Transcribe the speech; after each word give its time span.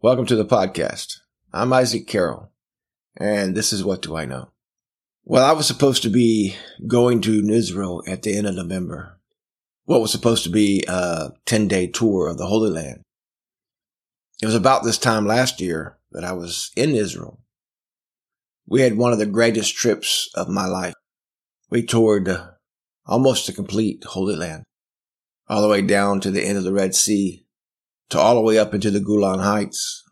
Welcome 0.00 0.26
to 0.26 0.36
the 0.36 0.44
podcast. 0.44 1.22
I'm 1.52 1.72
Isaac 1.72 2.06
Carroll, 2.06 2.52
and 3.16 3.56
this 3.56 3.72
is 3.72 3.82
What 3.82 4.00
Do 4.00 4.14
I 4.14 4.26
Know? 4.26 4.52
Well, 5.24 5.44
I 5.44 5.50
was 5.50 5.66
supposed 5.66 6.04
to 6.04 6.08
be 6.08 6.54
going 6.86 7.20
to 7.22 7.50
Israel 7.50 8.04
at 8.06 8.22
the 8.22 8.38
end 8.38 8.46
of 8.46 8.54
November. 8.54 9.18
What 9.86 10.00
was 10.00 10.12
supposed 10.12 10.44
to 10.44 10.50
be 10.50 10.84
a 10.86 11.32
10 11.46 11.66
day 11.66 11.88
tour 11.88 12.28
of 12.28 12.38
the 12.38 12.46
Holy 12.46 12.70
Land. 12.70 13.00
It 14.40 14.46
was 14.46 14.54
about 14.54 14.84
this 14.84 14.98
time 14.98 15.26
last 15.26 15.60
year 15.60 15.98
that 16.12 16.22
I 16.22 16.32
was 16.32 16.70
in 16.76 16.94
Israel. 16.94 17.40
We 18.68 18.82
had 18.82 18.96
one 18.96 19.12
of 19.12 19.18
the 19.18 19.26
greatest 19.26 19.74
trips 19.74 20.30
of 20.36 20.48
my 20.48 20.66
life. 20.66 20.94
We 21.70 21.82
toured 21.82 22.30
almost 23.04 23.48
the 23.48 23.52
complete 23.52 24.04
Holy 24.04 24.36
Land, 24.36 24.62
all 25.48 25.60
the 25.60 25.68
way 25.68 25.82
down 25.82 26.20
to 26.20 26.30
the 26.30 26.44
end 26.44 26.56
of 26.56 26.62
the 26.62 26.72
Red 26.72 26.94
Sea 26.94 27.47
to 28.10 28.18
all 28.18 28.34
the 28.34 28.40
way 28.40 28.58
up 28.58 28.74
into 28.74 28.90
the 28.90 29.00
Golan 29.00 29.40
Heights, 29.40 30.04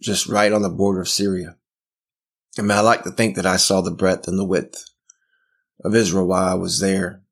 just 0.00 0.26
right 0.26 0.52
on 0.52 0.62
the 0.62 0.70
border 0.70 1.02
of 1.02 1.08
Syria. 1.08 1.56
I 2.58 2.62
mean, 2.62 2.72
I 2.72 2.80
like 2.80 3.04
to 3.04 3.10
think 3.10 3.36
that 3.36 3.46
I 3.46 3.56
saw 3.56 3.80
the 3.80 3.90
breadth 3.90 4.26
and 4.26 4.38
the 4.38 4.44
width 4.44 4.84
of 5.84 5.94
Israel 5.94 6.26
while 6.26 6.48
I 6.48 6.54
was 6.54 6.80
there. 6.80 7.22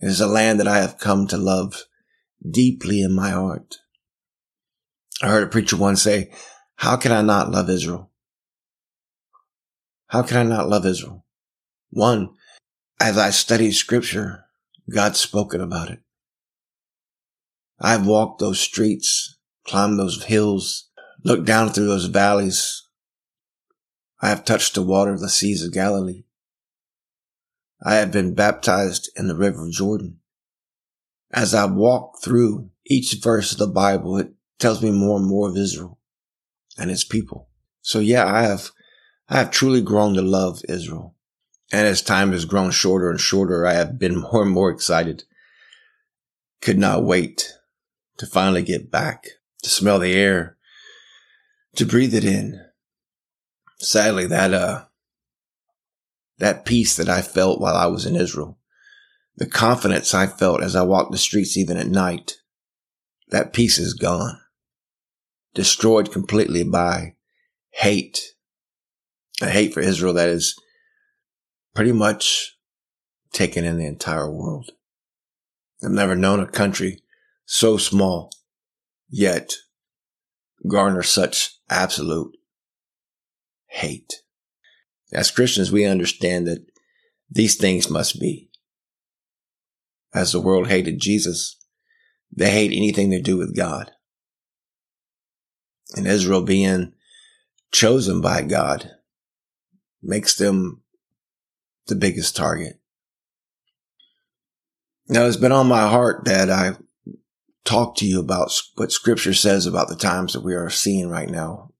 It 0.00 0.06
is 0.06 0.20
a 0.20 0.26
land 0.26 0.60
that 0.60 0.68
I 0.68 0.78
have 0.78 0.98
come 0.98 1.26
to 1.28 1.36
love 1.36 1.84
deeply 2.48 3.02
in 3.02 3.14
my 3.14 3.30
heart. 3.30 3.76
I 5.22 5.28
heard 5.28 5.42
a 5.42 5.48
preacher 5.48 5.76
once 5.76 6.02
say, 6.02 6.32
how 6.76 6.96
can 6.96 7.10
I 7.10 7.22
not 7.22 7.50
love 7.50 7.68
Israel? 7.68 8.10
How 10.06 10.22
can 10.22 10.36
I 10.36 10.42
not 10.44 10.68
love 10.68 10.86
Israel? 10.86 11.24
One, 11.90 12.30
as 13.00 13.18
I 13.18 13.30
studied 13.30 13.72
scripture, 13.72 14.44
God's 14.88 15.20
spoken 15.20 15.60
about 15.60 15.90
it. 15.90 16.00
I've 17.80 18.06
walked 18.06 18.40
those 18.40 18.58
streets, 18.58 19.36
climbed 19.64 19.98
those 19.98 20.24
hills, 20.24 20.88
looked 21.24 21.44
down 21.44 21.70
through 21.70 21.86
those 21.86 22.06
valleys. 22.06 22.82
I 24.20 24.28
have 24.30 24.44
touched 24.44 24.74
the 24.74 24.82
water 24.82 25.12
of 25.12 25.20
the 25.20 25.28
seas 25.28 25.64
of 25.64 25.72
Galilee. 25.72 26.24
I 27.84 27.96
have 27.96 28.10
been 28.10 28.34
baptized 28.34 29.10
in 29.16 29.28
the 29.28 29.36
river 29.36 29.64
of 29.64 29.72
Jordan. 29.72 30.18
As 31.30 31.54
I 31.54 31.66
walk 31.66 32.20
through 32.20 32.70
each 32.86 33.14
verse 33.22 33.52
of 33.52 33.58
the 33.58 33.68
Bible, 33.68 34.18
it 34.18 34.32
tells 34.58 34.82
me 34.82 34.90
more 34.90 35.18
and 35.18 35.26
more 35.26 35.48
of 35.48 35.56
Israel 35.56 35.98
and 36.76 36.90
its 36.90 37.04
people. 37.04 37.48
So 37.82 38.00
yeah, 38.00 38.26
I 38.26 38.42
have, 38.42 38.70
I 39.28 39.38
have 39.38 39.52
truly 39.52 39.82
grown 39.82 40.14
to 40.14 40.22
love 40.22 40.62
Israel. 40.68 41.14
And 41.70 41.86
as 41.86 42.02
time 42.02 42.32
has 42.32 42.44
grown 42.44 42.70
shorter 42.72 43.10
and 43.10 43.20
shorter, 43.20 43.66
I 43.66 43.74
have 43.74 43.98
been 43.98 44.16
more 44.32 44.42
and 44.42 44.50
more 44.50 44.70
excited. 44.70 45.24
Could 46.60 46.78
not 46.78 47.04
wait 47.04 47.52
to 48.18 48.26
finally 48.26 48.62
get 48.62 48.90
back, 48.90 49.28
to 49.62 49.70
smell 49.70 49.98
the 49.98 50.12
air, 50.12 50.56
to 51.76 51.86
breathe 51.86 52.14
it 52.14 52.24
in. 52.24 52.64
Sadly, 53.78 54.26
that, 54.26 54.52
uh, 54.52 54.84
that 56.38 56.64
peace 56.64 56.96
that 56.96 57.08
I 57.08 57.22
felt 57.22 57.60
while 57.60 57.76
I 57.76 57.86
was 57.86 58.06
in 58.06 58.16
Israel, 58.16 58.58
the 59.36 59.46
confidence 59.46 60.14
I 60.14 60.26
felt 60.26 60.62
as 60.62 60.74
I 60.74 60.82
walked 60.82 61.12
the 61.12 61.18
streets 61.18 61.56
even 61.56 61.76
at 61.76 61.86
night, 61.86 62.38
that 63.28 63.52
peace 63.52 63.78
is 63.78 63.94
gone, 63.94 64.40
destroyed 65.54 66.10
completely 66.10 66.64
by 66.64 67.14
hate, 67.70 68.34
a 69.40 69.48
hate 69.48 69.72
for 69.72 69.80
Israel 69.80 70.14
that 70.14 70.28
is 70.28 70.56
pretty 71.74 71.92
much 71.92 72.56
taken 73.32 73.64
in 73.64 73.78
the 73.78 73.86
entire 73.86 74.30
world. 74.30 74.70
I've 75.84 75.90
never 75.90 76.16
known 76.16 76.40
a 76.40 76.46
country 76.46 77.02
so 77.50 77.78
small, 77.78 78.30
yet 79.08 79.54
garner 80.68 81.02
such 81.02 81.56
absolute 81.70 82.36
hate. 83.68 84.16
As 85.14 85.30
Christians, 85.30 85.72
we 85.72 85.86
understand 85.86 86.46
that 86.46 86.66
these 87.30 87.56
things 87.56 87.88
must 87.88 88.20
be. 88.20 88.50
As 90.14 90.32
the 90.32 90.42
world 90.42 90.68
hated 90.68 91.00
Jesus, 91.00 91.56
they 92.30 92.50
hate 92.50 92.76
anything 92.76 93.10
to 93.12 93.20
do 93.20 93.38
with 93.38 93.56
God. 93.56 93.92
And 95.96 96.06
Israel 96.06 96.42
being 96.42 96.92
chosen 97.72 98.20
by 98.20 98.42
God 98.42 98.90
makes 100.02 100.36
them 100.36 100.82
the 101.86 101.94
biggest 101.94 102.36
target. 102.36 102.78
Now, 105.08 105.24
it's 105.24 105.38
been 105.38 105.52
on 105.52 105.66
my 105.66 105.88
heart 105.88 106.26
that 106.26 106.50
I 106.50 106.76
talk 107.68 107.96
to 107.96 108.06
you 108.06 108.18
about 108.18 108.50
what 108.76 108.90
scripture 108.90 109.34
says 109.34 109.66
about 109.66 109.88
the 109.88 109.96
times 109.96 110.32
that 110.32 110.42
we 110.42 110.54
are 110.54 110.70
seeing 110.70 111.10
right 111.10 111.28
now. 111.28 111.70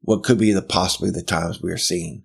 What 0.00 0.24
could 0.24 0.38
be 0.38 0.52
the 0.52 0.62
possibly 0.62 1.10
the 1.10 1.22
times 1.22 1.60
we 1.60 1.70
are 1.70 1.76
seeing. 1.76 2.22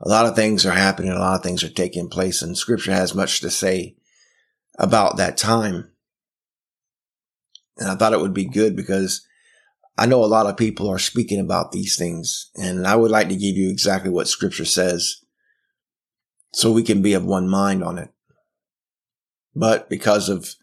A 0.00 0.08
lot 0.08 0.24
of 0.24 0.34
things 0.34 0.64
are 0.64 0.72
happening. 0.72 1.12
A 1.12 1.18
lot 1.18 1.36
of 1.36 1.42
things 1.42 1.62
are 1.62 1.68
taking 1.68 2.08
place 2.08 2.40
and 2.40 2.56
scripture 2.56 2.92
has 2.92 3.14
much 3.14 3.40
to 3.40 3.50
say 3.50 3.96
about 4.78 5.18
that 5.18 5.36
time. 5.36 5.90
And 7.76 7.90
I 7.90 7.96
thought 7.96 8.14
it 8.14 8.20
would 8.20 8.34
be 8.34 8.46
good 8.46 8.74
because 8.74 9.26
I 9.98 10.06
know 10.06 10.24
a 10.24 10.26
lot 10.26 10.46
of 10.46 10.56
people 10.56 10.88
are 10.88 10.98
speaking 10.98 11.40
about 11.40 11.72
these 11.72 11.98
things 11.98 12.50
and 12.54 12.86
I 12.86 12.96
would 12.96 13.10
like 13.10 13.28
to 13.28 13.36
give 13.36 13.56
you 13.56 13.68
exactly 13.68 14.10
what 14.10 14.28
scripture 14.28 14.64
says 14.64 15.16
so 16.54 16.72
we 16.72 16.82
can 16.82 17.02
be 17.02 17.12
of 17.12 17.26
one 17.26 17.46
mind 17.46 17.84
on 17.84 17.98
it. 17.98 18.10
But 19.54 19.90
because 19.90 20.30
of 20.30 20.54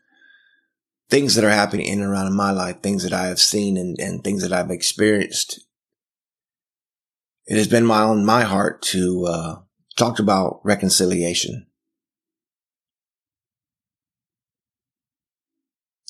things 1.10 1.36
that 1.36 1.44
are 1.44 1.50
happening 1.50 1.86
in 1.86 2.02
and 2.02 2.10
around 2.10 2.28
in 2.28 2.36
my 2.36 2.52
life, 2.52 2.82
things 2.82 3.04
that 3.04 3.14
I 3.14 3.28
have 3.28 3.40
seen 3.40 3.78
and, 3.78 4.00
and 4.00 4.24
things 4.24 4.42
that 4.42 4.54
I've 4.54 4.72
experienced. 4.72 5.60
It 7.46 7.58
has 7.58 7.68
been 7.68 7.86
my 7.86 8.02
own, 8.02 8.26
my 8.26 8.42
heart 8.42 8.82
to 8.84 9.26
uh, 9.28 9.56
talk 9.98 10.18
about 10.18 10.62
reconciliation. 10.64 11.68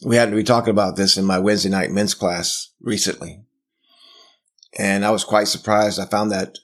We 0.06 0.16
had 0.16 0.30
to 0.30 0.36
be 0.36 0.44
talking 0.44 0.70
about 0.70 0.96
this 0.96 1.18
in 1.18 1.26
my 1.26 1.40
Wednesday 1.40 1.70
night 1.70 1.92
men's 1.92 2.14
class 2.14 2.72
recently. 2.80 3.44
And 4.78 5.04
I 5.04 5.12
was 5.12 5.24
quite 5.24 5.48
surprised. 5.48 6.00
I 6.00 6.06
found 6.06 6.32
that 6.32 6.58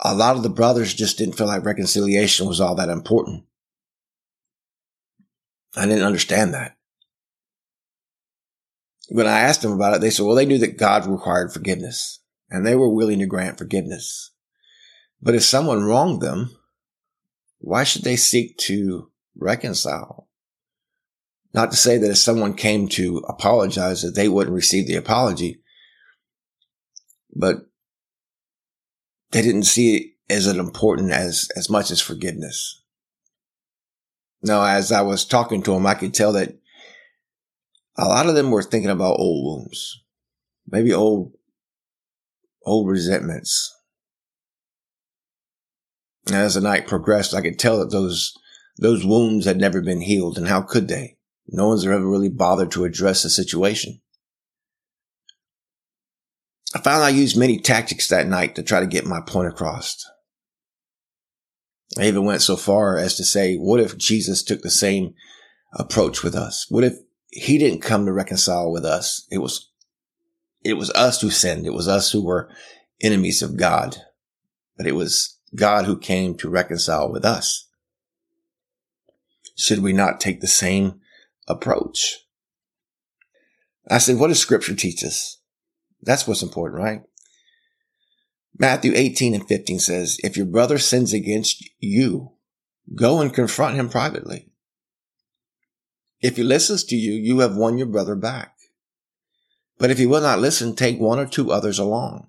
a 0.00 0.14
lot 0.14 0.36
of 0.36 0.42
the 0.42 0.48
brothers 0.48 0.94
just 0.94 1.18
didn't 1.18 1.36
feel 1.36 1.46
like 1.46 1.64
reconciliation 1.64 2.46
was 2.46 2.60
all 2.60 2.74
that 2.76 2.88
important. 2.88 3.44
I 5.76 5.84
didn't 5.84 6.04
understand 6.04 6.54
that 6.54 6.75
when 9.08 9.26
I 9.26 9.40
asked 9.40 9.62
them 9.62 9.72
about 9.72 9.94
it, 9.94 10.00
they 10.00 10.10
said, 10.10 10.24
well, 10.26 10.34
they 10.34 10.46
knew 10.46 10.58
that 10.58 10.78
God 10.78 11.06
required 11.06 11.52
forgiveness 11.52 12.20
and 12.50 12.66
they 12.66 12.74
were 12.74 12.92
willing 12.92 13.18
to 13.20 13.26
grant 13.26 13.58
forgiveness. 13.58 14.32
But 15.22 15.34
if 15.34 15.44
someone 15.44 15.84
wronged 15.84 16.20
them, 16.20 16.56
why 17.58 17.84
should 17.84 18.02
they 18.02 18.16
seek 18.16 18.56
to 18.58 19.10
reconcile? 19.36 20.28
Not 21.54 21.70
to 21.70 21.76
say 21.76 21.98
that 21.98 22.10
if 22.10 22.18
someone 22.18 22.54
came 22.54 22.88
to 22.90 23.24
apologize 23.28 24.02
that 24.02 24.14
they 24.14 24.28
wouldn't 24.28 24.54
receive 24.54 24.86
the 24.86 24.96
apology, 24.96 25.62
but 27.34 27.56
they 29.30 29.42
didn't 29.42 29.64
see 29.64 29.96
it 29.96 30.32
as 30.32 30.46
important 30.46 31.12
as, 31.12 31.48
as 31.56 31.70
much 31.70 31.90
as 31.90 32.00
forgiveness. 32.00 32.82
Now, 34.42 34.64
as 34.64 34.92
I 34.92 35.02
was 35.02 35.24
talking 35.24 35.62
to 35.62 35.72
them, 35.72 35.86
I 35.86 35.94
could 35.94 36.14
tell 36.14 36.32
that 36.32 36.58
a 37.98 38.06
lot 38.06 38.28
of 38.28 38.34
them 38.34 38.50
were 38.50 38.62
thinking 38.62 38.90
about 38.90 39.18
old 39.18 39.44
wounds, 39.44 40.02
maybe 40.68 40.92
old, 40.92 41.32
old 42.64 42.88
resentments. 42.88 43.72
And 46.26 46.36
as 46.36 46.54
the 46.54 46.60
night 46.60 46.88
progressed, 46.88 47.34
I 47.34 47.40
could 47.40 47.58
tell 47.58 47.78
that 47.78 47.90
those, 47.90 48.34
those 48.78 49.04
wounds 49.04 49.46
had 49.46 49.58
never 49.58 49.80
been 49.80 50.00
healed. 50.00 50.36
And 50.36 50.48
how 50.48 50.60
could 50.60 50.88
they? 50.88 51.16
No 51.48 51.68
one's 51.68 51.86
ever 51.86 52.04
really 52.04 52.28
bothered 52.28 52.72
to 52.72 52.84
address 52.84 53.22
the 53.22 53.30
situation. 53.30 54.00
I 56.74 56.80
found 56.80 57.04
I 57.04 57.10
used 57.10 57.38
many 57.38 57.58
tactics 57.58 58.08
that 58.08 58.26
night 58.26 58.56
to 58.56 58.62
try 58.62 58.80
to 58.80 58.86
get 58.86 59.06
my 59.06 59.20
point 59.24 59.48
across. 59.48 60.04
I 61.96 62.06
even 62.06 62.24
went 62.24 62.42
so 62.42 62.56
far 62.56 62.98
as 62.98 63.14
to 63.16 63.24
say, 63.24 63.54
what 63.54 63.80
if 63.80 63.96
Jesus 63.96 64.42
took 64.42 64.62
the 64.62 64.70
same 64.70 65.14
approach 65.72 66.22
with 66.22 66.34
us? 66.34 66.66
What 66.68 66.84
if 66.84 66.94
he 67.30 67.58
didn't 67.58 67.82
come 67.82 68.06
to 68.06 68.12
reconcile 68.12 68.70
with 68.70 68.84
us. 68.84 69.26
It 69.30 69.38
was, 69.38 69.70
it 70.64 70.74
was 70.74 70.90
us 70.90 71.20
who 71.20 71.30
sinned. 71.30 71.66
It 71.66 71.74
was 71.74 71.88
us 71.88 72.12
who 72.12 72.24
were 72.24 72.50
enemies 73.00 73.42
of 73.42 73.56
God, 73.56 73.96
but 74.76 74.86
it 74.86 74.94
was 74.94 75.36
God 75.54 75.84
who 75.84 75.98
came 75.98 76.36
to 76.38 76.48
reconcile 76.48 77.10
with 77.10 77.24
us. 77.24 77.68
Should 79.56 79.82
we 79.82 79.92
not 79.92 80.20
take 80.20 80.40
the 80.40 80.46
same 80.46 81.00
approach? 81.48 82.18
I 83.88 83.98
said, 83.98 84.18
what 84.18 84.28
does 84.28 84.40
scripture 84.40 84.74
teach 84.74 85.04
us? 85.04 85.38
That's 86.02 86.26
what's 86.26 86.42
important, 86.42 86.82
right? 86.82 87.02
Matthew 88.58 88.92
18 88.94 89.34
and 89.34 89.46
15 89.46 89.78
says, 89.78 90.18
if 90.22 90.36
your 90.36 90.46
brother 90.46 90.78
sins 90.78 91.12
against 91.12 91.68
you, 91.78 92.32
go 92.94 93.20
and 93.20 93.32
confront 93.32 93.76
him 93.76 93.88
privately. 93.88 94.48
If 96.20 96.36
he 96.36 96.42
listens 96.42 96.84
to 96.84 96.96
you, 96.96 97.12
you 97.12 97.40
have 97.40 97.56
won 97.56 97.78
your 97.78 97.86
brother 97.86 98.16
back. 98.16 98.54
But 99.78 99.90
if 99.90 99.98
he 99.98 100.06
will 100.06 100.22
not 100.22 100.40
listen, 100.40 100.74
take 100.74 100.98
one 100.98 101.18
or 101.18 101.26
two 101.26 101.52
others 101.52 101.78
along, 101.78 102.28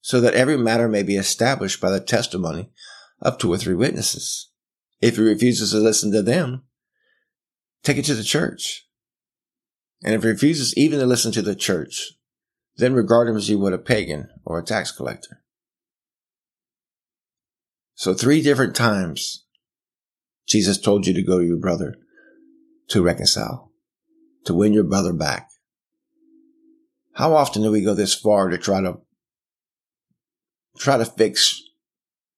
so 0.00 0.20
that 0.20 0.34
every 0.34 0.58
matter 0.58 0.88
may 0.88 1.02
be 1.02 1.16
established 1.16 1.80
by 1.80 1.90
the 1.90 2.00
testimony 2.00 2.70
of 3.20 3.38
two 3.38 3.52
or 3.52 3.56
three 3.56 3.74
witnesses. 3.74 4.50
If 5.00 5.16
he 5.16 5.22
refuses 5.22 5.70
to 5.70 5.78
listen 5.78 6.12
to 6.12 6.22
them, 6.22 6.64
take 7.82 7.96
it 7.96 8.04
to 8.06 8.14
the 8.14 8.22
church. 8.22 8.86
And 10.04 10.14
if 10.14 10.22
he 10.22 10.28
refuses 10.28 10.76
even 10.76 10.98
to 10.98 11.06
listen 11.06 11.32
to 11.32 11.42
the 11.42 11.54
church, 11.54 12.12
then 12.76 12.92
regard 12.94 13.28
him 13.28 13.36
as 13.36 13.48
you 13.48 13.58
would 13.58 13.72
a 13.72 13.78
pagan 13.78 14.28
or 14.44 14.58
a 14.58 14.64
tax 14.64 14.92
collector. 14.92 15.42
So 17.94 18.14
three 18.14 18.42
different 18.42 18.74
times, 18.74 19.44
Jesus 20.46 20.78
told 20.78 21.06
you 21.06 21.14
to 21.14 21.22
go 21.22 21.38
to 21.38 21.46
your 21.46 21.58
brother 21.58 21.96
to 22.88 23.02
reconcile, 23.02 23.72
to 24.44 24.54
win 24.54 24.72
your 24.72 24.84
brother 24.84 25.12
back. 25.12 25.50
How 27.14 27.34
often 27.34 27.62
do 27.62 27.70
we 27.70 27.82
go 27.82 27.94
this 27.94 28.14
far 28.14 28.48
to 28.48 28.58
try 28.58 28.80
to 28.80 28.98
try 30.78 30.96
to 30.96 31.04
fix 31.04 31.62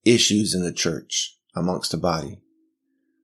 issues 0.04 0.54
in 0.54 0.64
the 0.64 0.72
church 0.72 1.36
amongst 1.54 1.92
the 1.92 1.96
body? 1.96 2.40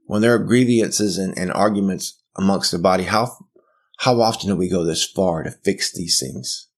When 0.07 0.23
there 0.23 0.35
are 0.35 0.39
grievances 0.39 1.19
and, 1.19 1.37
and 1.37 1.53
arguments 1.53 2.21
amongst 2.37 2.73
the 2.73 2.79
body, 2.79 3.05
how 3.05 3.37
how 3.99 4.21
often 4.21 4.49
do 4.49 4.57
we 4.57 4.71
go 4.71 4.85
this 4.85 5.05
far 5.05 5.43
to 5.43 5.51
fix 5.51 5.93
these 5.93 6.19
things? 6.19 6.69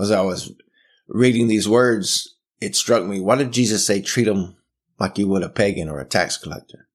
As 0.00 0.10
I 0.10 0.20
was 0.20 0.52
reading 1.08 1.48
these 1.48 1.68
words, 1.68 2.36
it 2.60 2.76
struck 2.76 3.04
me. 3.04 3.20
Why 3.20 3.36
did 3.36 3.52
Jesus 3.52 3.84
say 3.84 4.00
treat 4.00 4.24
them 4.24 4.56
like 4.98 5.18
you 5.18 5.26
would 5.26 5.42
a 5.42 5.48
pagan 5.48 5.88
or 5.88 5.98
a 5.98 6.04
tax 6.04 6.36
collector? 6.36 6.86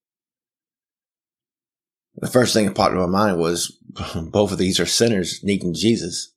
The 2.18 2.28
first 2.28 2.54
thing 2.54 2.66
that 2.66 2.76
popped 2.76 2.94
in 2.94 3.00
my 3.00 3.06
mind 3.06 3.40
was 3.40 3.78
both 4.16 4.52
of 4.52 4.58
these 4.58 4.80
are 4.80 4.86
sinners 4.86 5.42
needing 5.44 5.74
Jesus. 5.74 6.34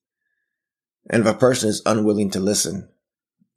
And 1.11 1.23
if 1.23 1.35
a 1.35 1.39
person 1.39 1.69
is 1.69 1.83
unwilling 1.87 2.31
to 2.31 2.41
listen, 2.41 2.89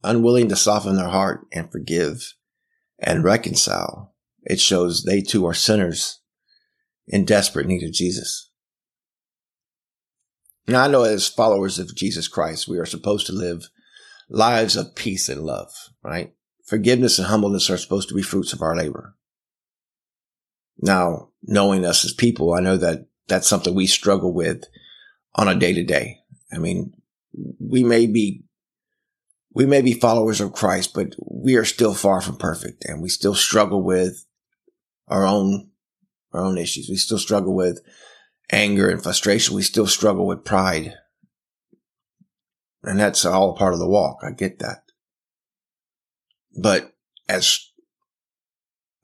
unwilling 0.04 0.50
to 0.50 0.56
soften 0.56 0.96
their 0.96 1.10
heart 1.10 1.48
and 1.52 1.72
forgive 1.72 2.34
and 3.00 3.24
reconcile, 3.24 4.14
it 4.44 4.60
shows 4.60 5.04
they 5.04 5.22
too 5.22 5.46
are 5.46 5.54
sinners 5.54 6.20
in 7.08 7.26
desperate 7.26 7.68
need 7.68 7.84
of 7.84 7.92
Jesus. 7.92 8.50
Now 10.68 10.84
I 10.84 10.88
know 10.88 11.04
as 11.04 11.28
followers 11.28 11.80
of 11.80 11.96
Jesus 11.96 12.28
Christ, 12.28 12.68
we 12.68 12.78
are 12.78 12.86
supposed 12.86 13.28
to 13.28 13.34
live 13.34 13.70
lives 14.30 14.76
of 14.76 14.96
peace 14.96 15.28
and 15.28 15.44
love, 15.44 15.72
right? 16.04 16.34
Forgiveness 16.66 17.20
and 17.20 17.28
humbleness 17.28 17.70
are 17.70 17.78
supposed 17.78 18.08
to 18.10 18.16
be 18.16 18.22
fruits 18.22 18.54
of 18.54 18.62
our 18.62 18.76
labor. 18.76 19.16
Now, 20.82 21.30
knowing 21.44 21.86
us 21.86 22.04
as 22.04 22.14
people, 22.14 22.54
I 22.54 22.60
know 22.60 22.78
that 22.78 23.08
that's 23.28 23.48
something 23.48 23.74
we 23.74 23.88
struggle 23.88 24.34
with 24.34 24.66
on 25.36 25.48
a 25.48 25.56
day 25.56 25.74
to 25.74 25.84
day. 25.84 26.20
I 26.52 26.58
mean, 26.58 26.94
we 27.60 27.84
may 27.84 28.08
be, 28.08 28.44
we 29.54 29.66
may 29.66 29.82
be 29.82 29.94
followers 29.94 30.42
of 30.42 30.54
Christ, 30.54 30.94
but 30.94 31.16
we 31.20 31.56
are 31.56 31.66
still 31.66 31.94
far 31.94 32.22
from 32.22 32.38
perfect 32.38 32.86
and 32.86 33.02
we 33.02 33.10
still 33.10 33.36
struggle 33.36 33.84
with 33.84 34.26
our 35.08 35.26
own, 35.26 35.70
our 36.34 36.42
own 36.42 36.58
issues. 36.58 36.90
We 36.90 36.96
still 36.96 37.20
struggle 37.20 37.56
with 37.56 37.82
anger 38.52 38.90
and 38.90 39.02
frustration. 39.02 39.56
We 39.56 39.62
still 39.62 39.88
struggle 39.88 40.26
with 40.26 40.44
pride. 40.44 40.94
And 42.84 43.00
that's 43.00 43.26
all 43.26 43.56
part 43.56 43.74
of 43.74 43.80
the 43.80 43.88
walk. 43.88 44.20
I 44.24 44.32
get 44.32 44.60
that. 44.60 44.84
But 46.60 46.94
as, 47.30 47.71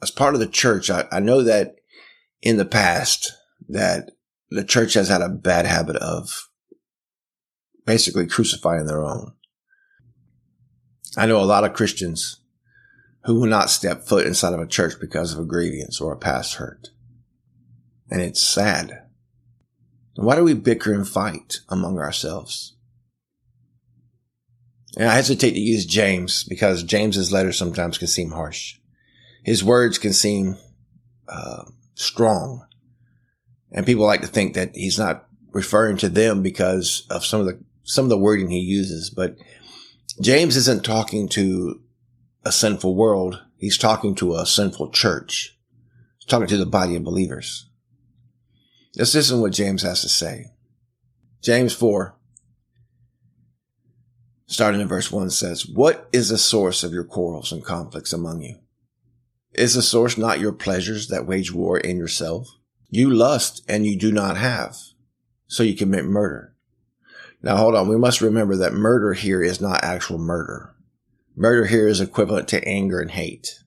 as 0.02 0.12
part 0.12 0.34
of 0.34 0.40
the 0.40 0.48
church, 0.48 0.90
I, 0.90 1.06
I 1.12 1.20
know 1.20 1.42
that 1.44 1.76
in 2.42 2.58
the 2.58 2.66
past 2.66 3.34
that 3.70 4.12
the 4.50 4.64
church 4.64 4.94
has 4.94 5.10
had 5.10 5.22
a 5.22 5.30
bad 5.30 5.66
habit 5.66 5.96
of 5.98 6.50
basically 7.86 8.28
crucifying 8.28 8.86
their 8.86 9.04
own. 9.04 9.34
I 11.16 11.26
know 11.26 11.42
a 11.42 11.46
lot 11.46 11.64
of 11.64 11.74
Christians 11.74 12.42
who 13.24 13.40
will 13.40 13.48
not 13.48 13.70
step 13.70 14.04
foot 14.04 14.28
inside 14.28 14.54
of 14.54 14.60
a 14.60 14.68
church 14.68 14.94
because 15.00 15.34
of 15.34 15.40
a 15.40 15.46
grievance 15.46 16.00
or 16.00 16.14
a 16.14 16.18
past 16.18 16.56
hurt. 16.56 16.90
And 18.10 18.22
it's 18.22 18.42
sad. 18.42 19.04
Why 20.16 20.36
do 20.36 20.44
we 20.44 20.54
bicker 20.54 20.94
and 20.94 21.08
fight 21.08 21.60
among 21.70 21.98
ourselves? 22.00 22.76
And 24.96 25.10
I 25.10 25.16
hesitate 25.16 25.52
to 25.52 25.60
use 25.60 25.86
James 25.86 26.44
because 26.44 26.84
James's 26.84 27.32
letters 27.32 27.58
sometimes 27.58 27.98
can 27.98 28.08
seem 28.08 28.32
harsh. 28.32 28.80
His 29.48 29.64
words 29.64 29.98
can 29.98 30.12
seem 30.12 30.58
uh, 31.30 31.64
strong, 31.96 32.68
and 33.72 33.86
people 33.86 34.06
like 34.06 34.20
to 34.20 34.28
think 34.28 34.56
that 34.56 34.76
he's 34.76 35.00
not 35.00 35.26
referring 35.54 35.96
to 35.98 36.10
them 36.10 36.44
because 36.44 37.08
of 37.10 37.26
some 37.26 37.40
of 37.40 37.46
the 37.46 37.64
some 37.84 38.04
of 38.04 38.10
the 38.10 38.18
wording 38.18 38.50
he 38.50 38.60
uses. 38.60 39.10
But 39.10 39.38
James 40.20 40.58
isn't 40.58 40.84
talking 40.84 41.30
to 41.30 41.80
a 42.44 42.52
sinful 42.52 42.94
world; 42.94 43.42
he's 43.56 43.78
talking 43.78 44.16
to 44.16 44.36
a 44.36 44.46
sinful 44.46 44.92
church. 44.92 45.58
He's 46.18 46.26
talking 46.28 46.48
to 46.48 46.58
the 46.58 46.66
body 46.66 46.98
of 46.98 47.06
believers. 47.06 47.70
This 48.96 49.16
isn't 49.16 49.40
what 49.40 49.54
James 49.54 49.84
has 49.84 50.02
to 50.02 50.10
say. 50.10 50.48
James 51.42 51.72
4, 51.72 52.14
starting 54.48 54.82
in 54.82 54.90
verse 54.90 55.10
1 55.10 55.30
says, 55.30 55.66
What 55.66 56.10
is 56.12 56.28
the 56.28 56.38
source 56.38 56.84
of 56.84 56.92
your 56.92 57.06
quarrels 57.06 57.54
and 57.54 57.64
conflicts 57.64 58.12
among 58.12 58.42
you? 58.42 58.58
Is 59.58 59.74
the 59.74 59.82
source 59.82 60.18
not 60.18 60.40
your 60.40 60.54
pleasures 60.54 61.08
that 61.08 61.26
wage 61.26 61.52
war 61.52 61.78
in 61.78 61.98
yourself? 61.98 62.48
You 62.90 63.10
lust 63.10 63.64
and 63.68 63.86
you 63.86 63.98
do 63.98 64.12
not 64.12 64.38
have, 64.38 64.78
so 65.48 65.64
you 65.64 65.76
commit 65.76 66.06
murder. 66.06 66.54
Now 67.42 67.58
hold 67.58 67.76
on, 67.76 67.88
we 67.88 67.98
must 67.98 68.22
remember 68.22 68.56
that 68.58 68.74
murder 68.74 69.14
here 69.14 69.42
is 69.42 69.60
not 69.60 69.84
actual 69.84 70.18
murder. 70.18 70.76
Murder 71.36 71.66
here 71.66 71.88
is 71.88 72.00
equivalent 72.00 72.48
to 72.50 72.68
anger 72.68 73.00
and 73.00 73.12
hate. 73.12 73.64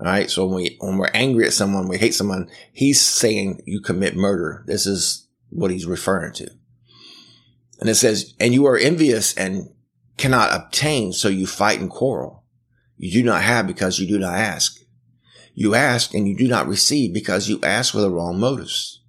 All 0.00 0.06
right. 0.06 0.30
So 0.30 0.46
when 0.46 0.56
we, 0.56 0.76
when 0.80 0.98
we're 0.98 1.10
angry 1.14 1.46
at 1.46 1.52
someone, 1.52 1.88
we 1.88 1.98
hate 1.98 2.14
someone, 2.14 2.50
he's 2.72 3.00
saying 3.00 3.62
you 3.64 3.80
commit 3.80 4.16
murder. 4.16 4.64
This 4.66 4.86
is 4.86 5.28
what 5.50 5.70
he's 5.70 5.86
referring 5.86 6.32
to. 6.34 6.50
And 7.80 7.88
it 7.88 7.94
says, 7.94 8.34
and 8.40 8.54
you 8.54 8.66
are 8.66 8.76
envious 8.76 9.34
and 9.34 9.70
cannot 10.16 10.54
obtain. 10.54 11.12
So 11.12 11.28
you 11.28 11.46
fight 11.46 11.80
and 11.80 11.90
quarrel. 11.90 12.43
You 12.96 13.10
do 13.12 13.22
not 13.22 13.42
have 13.42 13.66
because 13.66 13.98
you 13.98 14.06
do 14.06 14.18
not 14.18 14.34
ask. 14.34 14.80
You 15.54 15.74
ask 15.74 16.14
and 16.14 16.28
you 16.28 16.36
do 16.36 16.48
not 16.48 16.68
receive 16.68 17.12
because 17.12 17.48
you 17.48 17.60
ask 17.62 17.94
with 17.94 18.04
the 18.04 18.10
wrong 18.10 18.38
motives 18.38 19.02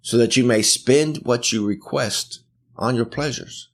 so 0.00 0.16
that 0.18 0.36
you 0.36 0.44
may 0.44 0.62
spend 0.62 1.18
what 1.18 1.52
you 1.52 1.66
request 1.66 2.40
on 2.76 2.96
your 2.96 3.04
pleasures. 3.04 3.68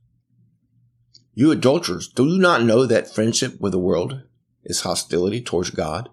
You 1.34 1.50
adulterers, 1.50 2.08
do 2.08 2.26
you 2.26 2.38
not 2.38 2.64
know 2.64 2.84
that 2.84 3.14
friendship 3.14 3.61
with 3.61 3.72
the 3.72 3.78
world 3.78 4.22
is 4.64 4.80
hostility 4.80 5.40
towards 5.40 5.70
God? 5.70 6.08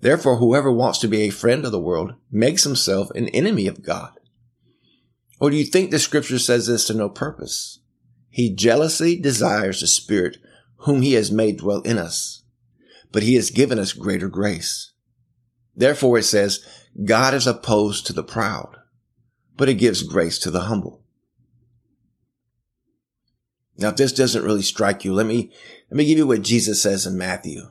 Therefore, 0.00 0.36
whoever 0.36 0.72
wants 0.72 0.98
to 1.00 1.08
be 1.08 1.22
a 1.22 1.30
friend 1.30 1.64
of 1.64 1.72
the 1.72 1.80
world 1.80 2.14
makes 2.30 2.64
himself 2.64 3.10
an 3.10 3.28
enemy 3.28 3.66
of 3.66 3.82
God. 3.82 4.12
Or 5.40 5.50
do 5.50 5.56
you 5.56 5.64
think 5.64 5.90
the 5.90 5.98
scripture 5.98 6.38
says 6.38 6.66
this 6.66 6.86
to 6.86 6.94
no 6.94 7.08
purpose? 7.08 7.80
He 8.30 8.54
jealously 8.54 9.16
desires 9.16 9.80
the 9.80 9.86
spirit 9.86 10.38
whom 10.78 11.02
he 11.02 11.14
has 11.14 11.30
made 11.30 11.58
dwell 11.58 11.80
in 11.82 11.98
us, 11.98 12.42
but 13.12 13.22
he 13.22 13.34
has 13.34 13.50
given 13.50 13.78
us 13.78 13.92
greater 13.92 14.28
grace. 14.28 14.92
Therefore 15.76 16.18
it 16.18 16.24
says, 16.24 16.64
God 17.04 17.34
is 17.34 17.46
opposed 17.46 18.06
to 18.06 18.12
the 18.12 18.24
proud, 18.24 18.76
but 19.56 19.68
he 19.68 19.74
gives 19.74 20.02
grace 20.02 20.38
to 20.40 20.50
the 20.50 20.62
humble. 20.62 21.02
Now, 23.76 23.90
if 23.90 23.96
this 23.96 24.12
doesn't 24.12 24.44
really 24.44 24.62
strike 24.62 25.04
you, 25.04 25.14
let 25.14 25.26
me, 25.26 25.52
let 25.88 25.96
me 25.96 26.04
give 26.04 26.18
you 26.18 26.26
what 26.26 26.42
Jesus 26.42 26.82
says 26.82 27.06
in 27.06 27.16
Matthew 27.16 27.70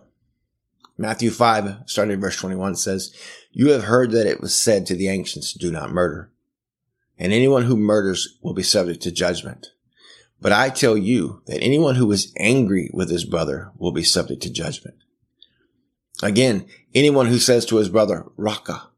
Matthew 0.97 1.29
5, 1.29 1.83
starting 1.85 2.15
in 2.15 2.19
verse 2.19 2.37
21 2.37 2.75
says, 2.75 3.13
You 3.51 3.69
have 3.69 3.83
heard 3.83 4.11
that 4.11 4.25
it 4.25 4.41
was 4.41 4.55
said 4.55 4.87
to 4.87 4.95
the 4.95 5.09
ancients, 5.09 5.53
do 5.53 5.71
not 5.71 5.91
murder. 5.91 6.31
And 7.19 7.31
anyone 7.31 7.63
who 7.63 7.77
murders 7.77 8.37
will 8.41 8.53
be 8.53 8.63
subject 8.63 9.01
to 9.03 9.11
judgment. 9.11 9.67
But 10.39 10.51
I 10.51 10.69
tell 10.69 10.95
you 10.97 11.41
that 11.47 11.63
anyone 11.63 11.95
who 11.95 12.11
is 12.11 12.33
angry 12.37 12.89
with 12.93 13.09
his 13.09 13.25
brother 13.25 13.71
will 13.77 13.91
be 13.91 14.03
subject 14.03 14.43
to 14.43 14.51
judgment. 14.51 14.97
Again, 16.21 16.67
anyone 16.93 17.27
who 17.27 17.39
says 17.39 17.65
to 17.67 17.77
his 17.77 17.89
brother, 17.89 18.25
Raca, 18.37 18.89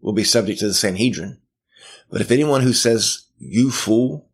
will 0.00 0.12
be 0.12 0.24
subject 0.24 0.60
to 0.60 0.68
the 0.68 0.74
Sanhedrin. 0.74 1.38
But 2.10 2.20
if 2.20 2.30
anyone 2.30 2.62
who 2.62 2.72
says, 2.72 3.26
you 3.38 3.70
fool, 3.70 4.28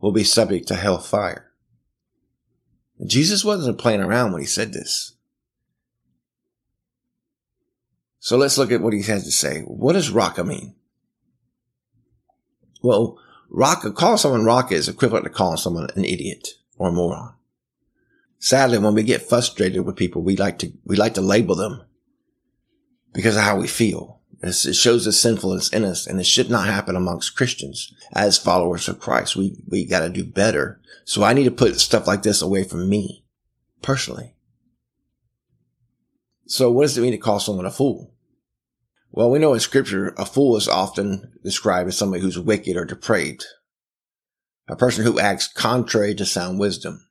will 0.00 0.12
be 0.12 0.24
subject 0.24 0.68
to 0.68 0.74
hell 0.76 0.98
fire. 0.98 1.52
Jesus 3.06 3.44
wasn't 3.44 3.78
playing 3.78 4.00
around 4.00 4.32
when 4.32 4.40
he 4.40 4.46
said 4.46 4.72
this. 4.72 5.14
So 8.18 8.36
let's 8.36 8.58
look 8.58 8.72
at 8.72 8.80
what 8.80 8.92
he 8.92 9.02
has 9.02 9.24
to 9.24 9.32
say. 9.32 9.62
What 9.62 9.92
does 9.92 10.10
Raca 10.10 10.44
mean? 10.44 10.74
Well, 12.82 13.18
Raca, 13.48 13.92
calling 13.92 14.18
someone 14.18 14.44
Raca 14.44 14.74
is 14.74 14.88
equivalent 14.88 15.24
to 15.24 15.30
calling 15.30 15.56
someone 15.56 15.88
an 15.94 16.04
idiot 16.04 16.48
or 16.76 16.88
a 16.88 16.92
moron. 16.92 17.34
Sadly, 18.38 18.78
when 18.78 18.94
we 18.94 19.02
get 19.02 19.28
frustrated 19.28 19.84
with 19.84 19.96
people, 19.96 20.22
we 20.22 20.36
like 20.36 20.58
to, 20.60 20.72
we 20.84 20.96
like 20.96 21.14
to 21.14 21.20
label 21.20 21.54
them 21.54 21.82
because 23.12 23.36
of 23.36 23.42
how 23.42 23.56
we 23.58 23.66
feel. 23.66 24.20
It 24.40 24.52
shows 24.52 25.04
the 25.04 25.12
sinfulness 25.12 25.68
in 25.70 25.84
us 25.84 26.06
and 26.06 26.20
it 26.20 26.26
should 26.26 26.48
not 26.48 26.66
happen 26.66 26.94
amongst 26.94 27.36
Christians 27.36 27.92
as 28.12 28.38
followers 28.38 28.88
of 28.88 29.00
Christ. 29.00 29.34
We, 29.34 29.56
we 29.66 29.84
got 29.84 30.00
to 30.00 30.08
do 30.08 30.24
better. 30.24 30.80
So 31.04 31.24
I 31.24 31.32
need 31.32 31.44
to 31.44 31.50
put 31.50 31.80
stuff 31.80 32.06
like 32.06 32.22
this 32.22 32.40
away 32.40 32.62
from 32.62 32.88
me 32.88 33.24
personally. 33.82 34.34
So 36.46 36.70
what 36.70 36.82
does 36.82 36.96
it 36.96 37.00
mean 37.00 37.12
to 37.12 37.18
call 37.18 37.40
someone 37.40 37.66
a 37.66 37.70
fool? 37.70 38.14
Well, 39.18 39.32
we 39.32 39.40
know 39.40 39.52
in 39.52 39.58
scripture, 39.58 40.14
a 40.16 40.24
fool 40.24 40.56
is 40.56 40.68
often 40.68 41.32
described 41.42 41.88
as 41.88 41.98
somebody 41.98 42.22
who's 42.22 42.38
wicked 42.38 42.76
or 42.76 42.84
depraved. 42.84 43.44
A 44.68 44.76
person 44.76 45.02
who 45.02 45.18
acts 45.18 45.52
contrary 45.52 46.14
to 46.14 46.24
sound 46.24 46.60
wisdom. 46.60 47.04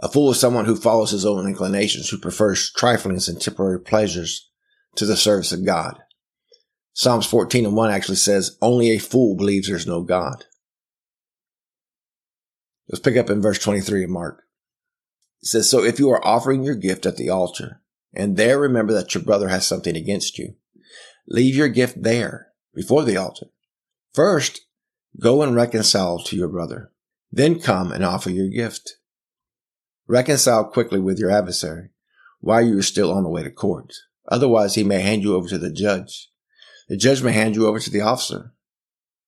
A 0.00 0.08
fool 0.08 0.30
is 0.30 0.40
someone 0.40 0.64
who 0.64 0.76
follows 0.76 1.10
his 1.10 1.26
own 1.26 1.46
inclinations, 1.46 2.08
who 2.08 2.16
prefers 2.16 2.72
triflings 2.74 3.28
and 3.28 3.38
temporary 3.38 3.78
pleasures 3.78 4.48
to 4.94 5.04
the 5.04 5.14
service 5.14 5.52
of 5.52 5.66
God. 5.66 5.98
Psalms 6.94 7.26
14 7.26 7.66
and 7.66 7.76
1 7.76 7.90
actually 7.90 8.16
says, 8.16 8.56
only 8.62 8.90
a 8.90 8.98
fool 8.98 9.36
believes 9.36 9.68
there's 9.68 9.86
no 9.86 10.00
God. 10.00 10.46
Let's 12.88 13.02
pick 13.02 13.18
up 13.18 13.28
in 13.28 13.42
verse 13.42 13.58
23 13.58 14.04
of 14.04 14.08
Mark. 14.08 14.42
It 15.42 15.48
says, 15.48 15.68
So 15.68 15.84
if 15.84 15.98
you 15.98 16.08
are 16.08 16.26
offering 16.26 16.64
your 16.64 16.76
gift 16.76 17.04
at 17.04 17.18
the 17.18 17.28
altar, 17.28 17.82
and 18.14 18.38
there 18.38 18.58
remember 18.58 18.94
that 18.94 19.14
your 19.14 19.22
brother 19.22 19.48
has 19.48 19.66
something 19.66 19.94
against 19.94 20.38
you, 20.38 20.54
leave 21.28 21.54
your 21.54 21.68
gift 21.68 22.02
there 22.02 22.48
before 22.74 23.04
the 23.04 23.16
altar. 23.16 23.46
First, 24.14 24.62
go 25.20 25.42
and 25.42 25.54
reconcile 25.54 26.18
to 26.24 26.36
your 26.36 26.48
brother. 26.48 26.90
Then 27.30 27.60
come 27.60 27.92
and 27.92 28.04
offer 28.04 28.30
your 28.30 28.48
gift. 28.48 28.96
Reconcile 30.06 30.64
quickly 30.64 30.98
with 30.98 31.18
your 31.18 31.30
adversary 31.30 31.90
while 32.40 32.62
you 32.62 32.78
are 32.78 32.82
still 32.82 33.12
on 33.12 33.24
the 33.24 33.28
way 33.28 33.42
to 33.42 33.50
court. 33.50 33.92
Otherwise, 34.30 34.74
he 34.74 34.84
may 34.84 35.00
hand 35.00 35.22
you 35.22 35.34
over 35.34 35.48
to 35.48 35.58
the 35.58 35.72
judge. 35.72 36.30
The 36.88 36.96
judge 36.96 37.22
may 37.22 37.32
hand 37.32 37.56
you 37.56 37.66
over 37.66 37.78
to 37.78 37.90
the 37.90 38.00
officer, 38.00 38.52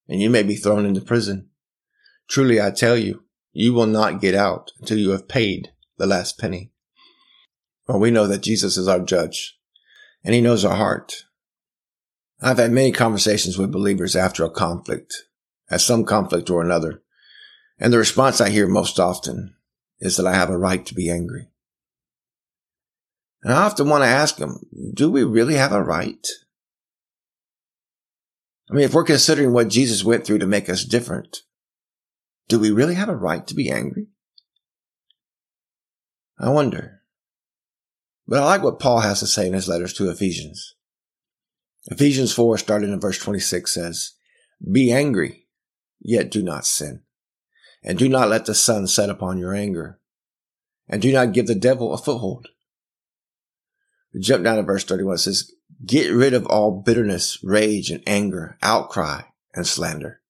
and 0.09 0.21
you 0.21 0.31
may 0.31 0.43
be 0.43 0.57
thrown 0.57 0.87
into 0.87 1.01
prison. 1.01 1.51
Truly, 2.29 2.61
I 2.61 2.71
tell 2.71 2.97
you, 2.97 3.25
you 3.53 3.75
will 3.75 3.87
not 3.87 4.21
get 4.21 4.35
out 4.35 4.71
until 4.81 4.99
you 4.99 5.11
have 5.11 5.29
paid 5.29 5.69
the 5.99 6.07
last 6.07 6.39
penny. 6.39 6.71
Well, 7.87 7.99
we 7.99 8.11
know 8.11 8.27
that 8.27 8.43
Jesus 8.43 8.77
is 8.77 8.89
our 8.89 9.01
judge, 9.01 9.59
and 10.25 10.35
he 10.35 10.41
knows 10.41 10.65
our 10.65 10.77
heart. 10.77 11.25
I've 12.43 12.59
had 12.59 12.73
many 12.73 12.91
conversations 12.91 13.59
with 13.59 13.73
believers 13.73 14.17
after 14.17 14.45
a 14.45 14.51
conflict, 14.51 15.15
at 15.71 15.81
some 15.81 16.05
conflict 16.05 16.49
or 16.49 16.63
another, 16.63 17.03
and 17.79 17.93
the 17.93 17.99
response 17.99 18.41
I 18.41 18.51
hear 18.51 18.67
most 18.67 18.99
often 18.99 19.55
is 20.01 20.17
that 20.17 20.27
I 20.27 20.35
have 20.35 20.51
a 20.51 20.57
right 20.57 20.85
to 20.87 20.95
be 20.95 21.11
angry. 21.11 21.49
And 23.43 23.53
I 23.53 23.63
often 23.65 23.89
want 23.89 24.05
to 24.05 24.09
ask 24.09 24.37
them, 24.37 24.61
do 24.95 25.11
we 25.11 25.25
really 25.25 25.55
have 25.55 25.73
a 25.73 25.83
right? 25.83 26.27
I 28.71 28.75
mean, 28.75 28.85
if 28.85 28.95
we're 28.95 29.05
considering 29.05 29.53
what 29.53 29.69
Jesus 29.69 30.05
went 30.05 30.25
through 30.25 30.39
to 30.39 30.47
make 30.47 30.69
us 30.69 30.85
different, 30.85 31.39
do 32.49 32.59
we 32.59 32.71
really 32.71 32.95
have 32.95 33.09
a 33.09 33.17
right 33.17 33.47
to 33.47 33.55
be 33.55 33.71
angry? 33.71 34.09
I 36.39 36.51
wonder. 36.51 37.01
But 38.27 38.43
I 38.43 38.45
like 38.45 38.63
what 38.63 38.79
Paul 38.79 39.01
has 39.01 39.21
to 39.21 39.27
say 39.27 39.47
in 39.47 39.55
his 39.55 39.69
letters 39.69 39.93
to 39.95 40.09
Ephesians. 40.09 40.77
Ephesians 41.91 42.33
4, 42.33 42.57
starting 42.59 42.93
in 42.93 43.01
verse 43.01 43.19
26 43.19 43.75
says, 43.75 44.13
Be 44.71 44.93
angry, 44.93 45.49
yet 46.01 46.31
do 46.31 46.43
not 46.43 46.65
sin. 46.65 47.03
And 47.83 47.99
do 47.99 48.09
not 48.09 48.29
let 48.29 48.47
the 48.47 48.55
sun 48.55 48.87
set 48.87 49.11
upon 49.11 49.39
your 49.39 49.55
anger. 49.55 49.99
And 50.89 51.03
do 51.03 51.13
not 51.13 51.33
give 51.33 51.47
the 51.47 51.55
devil 51.55 51.93
a 51.93 51.99
foothold. 51.99 52.49
Jump 54.21 54.45
down 54.45 54.57
to 54.57 54.63
verse 54.63 54.85
31. 54.85 55.15
It 55.15 55.19
says, 55.19 55.53
Get 55.85 56.13
rid 56.13 56.35
of 56.35 56.47
all 56.47 56.83
bitterness, 56.85 57.43
rage, 57.43 57.91
and 57.91 58.03
anger, 58.07 58.59
outcry, 58.63 59.23
and 59.55 59.67
slander, 59.67 60.21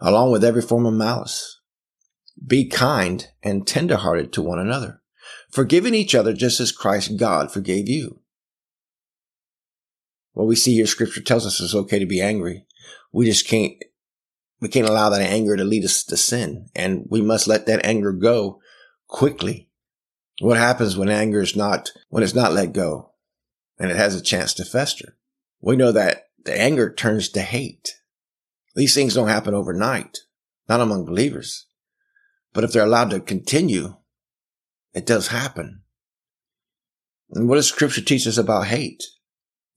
along 0.00 0.30
with 0.32 0.44
every 0.44 0.62
form 0.62 0.86
of 0.86 0.94
malice. 0.94 1.60
Be 2.46 2.68
kind 2.68 3.28
and 3.42 3.66
tenderhearted 3.66 4.32
to 4.32 4.42
one 4.42 4.58
another, 4.58 5.02
forgiving 5.50 5.94
each 5.94 6.14
other 6.14 6.32
just 6.32 6.60
as 6.60 6.72
Christ 6.72 7.18
God 7.18 7.50
forgave 7.52 7.88
you. 7.88 8.20
What 10.34 10.46
we 10.46 10.56
see 10.56 10.74
here, 10.74 10.86
scripture 10.86 11.22
tells 11.22 11.46
us 11.46 11.60
it's 11.60 11.74
okay 11.74 11.98
to 11.98 12.06
be 12.06 12.20
angry. 12.20 12.66
We 13.12 13.26
just 13.26 13.48
can't 13.48 13.74
we 14.60 14.68
can't 14.68 14.88
allow 14.88 15.10
that 15.10 15.20
anger 15.20 15.56
to 15.56 15.64
lead 15.64 15.84
us 15.84 16.02
to 16.04 16.16
sin. 16.16 16.68
And 16.74 17.06
we 17.10 17.20
must 17.20 17.46
let 17.46 17.66
that 17.66 17.84
anger 17.84 18.12
go 18.12 18.60
quickly. 19.08 19.68
What 20.40 20.56
happens 20.56 20.96
when 20.96 21.10
anger 21.10 21.42
is 21.42 21.54
not, 21.54 21.90
when 22.08 22.22
it's 22.22 22.34
not 22.34 22.52
let 22.52 22.72
go 22.72 23.12
and 23.78 23.90
it 23.90 23.96
has 23.96 24.14
a 24.14 24.22
chance 24.22 24.54
to 24.54 24.64
fester? 24.64 25.18
We 25.60 25.76
know 25.76 25.92
that 25.92 26.28
the 26.44 26.58
anger 26.58 26.90
turns 26.90 27.28
to 27.30 27.42
hate. 27.42 27.94
These 28.74 28.94
things 28.94 29.14
don't 29.14 29.28
happen 29.28 29.54
overnight, 29.54 30.20
not 30.66 30.80
among 30.80 31.04
believers. 31.04 31.66
But 32.54 32.64
if 32.64 32.72
they're 32.72 32.84
allowed 32.84 33.10
to 33.10 33.20
continue, 33.20 33.96
it 34.94 35.04
does 35.04 35.28
happen. 35.28 35.82
And 37.32 37.48
what 37.48 37.56
does 37.56 37.68
scripture 37.68 38.00
teach 38.00 38.26
us 38.26 38.38
about 38.38 38.68
hate? 38.68 39.02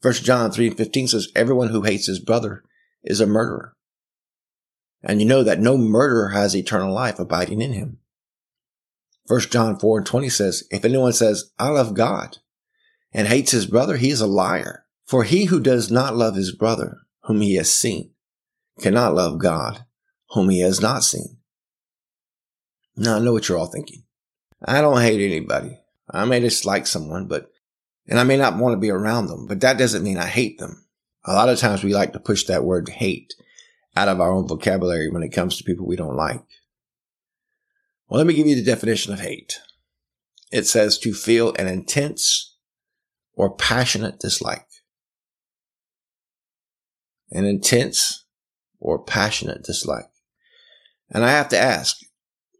First 0.01 0.23
John 0.23 0.51
3 0.51 0.67
and 0.67 0.77
15 0.77 1.07
says, 1.07 1.31
everyone 1.35 1.69
who 1.69 1.81
hates 1.83 2.07
his 2.07 2.19
brother 2.19 2.63
is 3.03 3.19
a 3.19 3.25
murderer. 3.25 3.75
And 5.03 5.21
you 5.21 5.27
know 5.27 5.43
that 5.43 5.59
no 5.59 5.77
murderer 5.77 6.29
has 6.29 6.55
eternal 6.55 6.93
life 6.93 7.19
abiding 7.19 7.61
in 7.61 7.73
him. 7.73 7.99
First 9.27 9.51
John 9.51 9.77
4 9.77 9.99
and 9.99 10.07
20 10.07 10.29
says, 10.29 10.63
if 10.71 10.85
anyone 10.85 11.13
says, 11.13 11.51
I 11.59 11.69
love 11.69 11.93
God 11.93 12.37
and 13.11 13.27
hates 13.27 13.51
his 13.51 13.65
brother, 13.65 13.97
he 13.97 14.09
is 14.09 14.21
a 14.21 14.27
liar. 14.27 14.85
For 15.05 15.23
he 15.23 15.45
who 15.45 15.59
does 15.59 15.89
not 15.89 16.15
love 16.15 16.35
his 16.35 16.53
brother, 16.53 16.97
whom 17.23 17.41
he 17.41 17.55
has 17.55 17.71
seen, 17.73 18.11
cannot 18.79 19.15
love 19.15 19.39
God, 19.39 19.85
whom 20.31 20.49
he 20.49 20.59
has 20.61 20.81
not 20.81 21.03
seen. 21.03 21.37
Now 22.95 23.17
I 23.17 23.19
know 23.19 23.33
what 23.33 23.47
you're 23.47 23.57
all 23.57 23.67
thinking. 23.67 24.03
I 24.63 24.81
don't 24.81 25.01
hate 25.01 25.25
anybody. 25.25 25.79
I 26.09 26.25
may 26.25 26.39
dislike 26.39 26.87
someone, 26.87 27.27
but, 27.27 27.49
and 28.07 28.19
I 28.19 28.23
may 28.23 28.37
not 28.37 28.57
want 28.57 28.73
to 28.73 28.79
be 28.79 28.89
around 28.89 29.27
them, 29.27 29.47
but 29.47 29.61
that 29.61 29.77
doesn't 29.77 30.03
mean 30.03 30.17
I 30.17 30.27
hate 30.27 30.59
them. 30.59 30.85
A 31.25 31.33
lot 31.33 31.49
of 31.49 31.59
times 31.59 31.83
we 31.83 31.93
like 31.93 32.13
to 32.13 32.19
push 32.19 32.45
that 32.45 32.63
word 32.63 32.89
hate 32.89 33.33
out 33.95 34.07
of 34.07 34.21
our 34.21 34.31
own 34.31 34.47
vocabulary 34.47 35.09
when 35.09 35.23
it 35.23 35.33
comes 35.33 35.57
to 35.57 35.63
people 35.63 35.85
we 35.85 35.95
don't 35.95 36.15
like. 36.15 36.43
Well, 38.07 38.19
let 38.19 38.27
me 38.27 38.33
give 38.33 38.47
you 38.47 38.55
the 38.55 38.63
definition 38.63 39.11
of 39.11 39.19
hate. 39.19 39.59
It 40.51 40.65
says 40.65 40.97
to 40.99 41.13
feel 41.13 41.53
an 41.55 41.67
intense 41.67 42.55
or 43.33 43.53
passionate 43.53 44.19
dislike. 44.19 44.67
An 47.31 47.43
intense 47.43 48.25
or 48.79 49.03
passionate 49.03 49.63
dislike. 49.63 50.09
And 51.09 51.25
I 51.25 51.31
have 51.31 51.49
to 51.49 51.57
ask, 51.57 51.97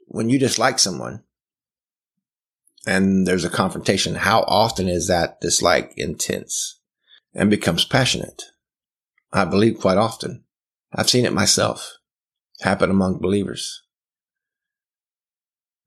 when 0.08 0.30
you 0.30 0.40
dislike 0.40 0.80
someone 0.80 1.24
and 2.88 3.28
there's 3.28 3.44
a 3.44 3.50
confrontation, 3.50 4.16
how 4.16 4.44
often 4.48 4.88
is 4.88 5.08
that 5.08 5.42
dislike 5.42 5.94
intense 5.98 6.80
and 7.36 7.50
becomes 7.50 7.84
passionate? 7.84 8.44
I 9.34 9.44
believe 9.44 9.80
quite 9.80 9.98
often. 9.98 10.46
I've 10.94 11.10
seen 11.10 11.26
it 11.26 11.34
myself 11.34 11.98
happen 12.62 12.90
among 12.90 13.20
believers. 13.20 13.84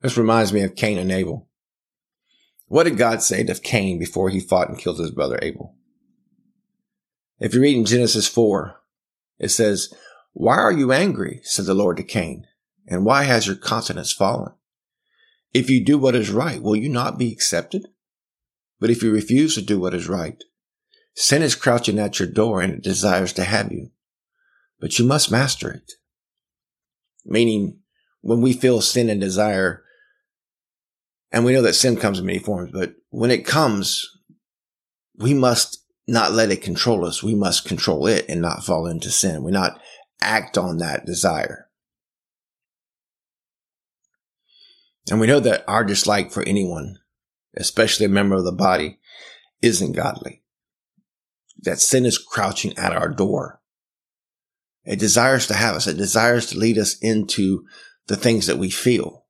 This 0.03 0.19
reminds 0.19 0.53
me 0.53 0.63
of 0.63 0.77
Cain 0.77 0.99
and 0.99 1.11
Abel. 1.11 1.49
What 2.67 2.85
did 2.85 2.99
God 2.99 3.23
say 3.23 3.43
to 3.45 3.55
Cain 3.55 3.99
before 3.99 4.29
he 4.29 4.39
fought 4.39 4.69
and 4.69 4.79
killed 4.79 4.99
his 4.99 5.11
brother 5.11 5.39
Abel? 5.41 5.75
If 7.39 7.55
you 7.55 7.63
read 7.63 7.79
in 7.79 7.87
Genesis 7.87 8.29
4, 8.29 8.77
it 9.39 9.49
says, 9.49 9.93
Why 10.35 10.57
are 10.57 10.71
you 10.71 10.93
angry? 10.93 11.41
said 11.45 11.65
the 11.65 11.73
Lord 11.73 11.97
to 11.97 12.03
Cain, 12.03 12.47
and 12.87 13.07
why 13.07 13.23
has 13.23 13.47
your 13.47 13.57
countenance 13.57 14.13
fallen? 14.13 14.53
If 15.53 15.69
you 15.69 15.85
do 15.85 15.99
what 15.99 16.15
is 16.15 16.31
right, 16.31 16.63
will 16.63 16.77
you 16.77 16.89
not 16.89 17.19
be 17.19 17.33
accepted? 17.33 17.89
But 18.79 18.91
if 18.91 19.03
you 19.03 19.13
refuse 19.13 19.55
to 19.55 19.63
do 19.63 19.81
what 19.81 19.95
is 19.95 20.09
right, 20.09 20.43
sin 21.15 21.43
is 21.43 21.55
crouching 21.55 21.99
at 21.99 22.19
your 22.19 22.29
door 22.29 22.61
and 22.61 22.73
it 22.73 22.83
desires 22.83 23.33
to 23.35 23.45
have 23.45 23.73
you 23.73 23.91
but 24.81 24.99
you 24.99 25.05
must 25.05 25.31
master 25.31 25.71
it. 25.71 25.93
Meaning, 27.25 27.79
when 28.23 28.41
we 28.41 28.53
feel 28.53 28.81
sin 28.81 29.11
and 29.11 29.21
desire, 29.21 29.85
and 31.31 31.45
we 31.45 31.53
know 31.53 31.63
that 31.63 31.75
sin 31.75 31.97
comes 31.97 32.19
in 32.19 32.27
many 32.27 32.39
forms, 32.39 32.71
but 32.73 32.95
when 33.11 33.31
it 33.31 33.47
comes, 33.47 34.05
we 35.17 35.35
must 35.35 35.85
not 36.09 36.33
let 36.33 36.51
it 36.51 36.63
control 36.63 37.05
us. 37.05 37.23
We 37.23 37.35
must 37.35 37.67
control 37.67 38.07
it 38.07 38.25
and 38.29 38.41
not 38.41 38.65
fall 38.65 38.87
into 38.87 39.11
sin. 39.11 39.45
We 39.45 39.53
not 39.53 39.79
act 40.21 40.59
on 40.59 40.79
that 40.79 41.07
desire. 41.07 41.69
And 45.09 45.21
we 45.21 45.27
know 45.27 45.41
that 45.41 45.65
our 45.67 45.85
dislike 45.85 46.33
for 46.33 46.43
anyone, 46.43 46.99
especially 47.57 48.07
a 48.07 48.11
member 48.11 48.37
of 48.37 48.45
the 48.45 48.53
body, 48.53 48.99
isn't 49.63 49.93
godly. 49.93 50.43
That 51.63 51.81
sin 51.81 52.07
is 52.07 52.19
crouching 52.19 52.77
at 52.77 52.93
our 52.93 53.09
door 53.09 53.61
it 54.85 54.99
desires 54.99 55.47
to 55.49 55.55
have 55.55 55.77
us. 55.77 55.87
It 55.87 55.97
desires 55.97 56.47
to 56.47 56.59
lead 56.59 56.79
us 56.79 56.97
into 56.99 57.65
the 58.07 58.17
things 58.17 58.47
that 58.47 58.59
we 58.59 58.71
feel. 58.71 59.27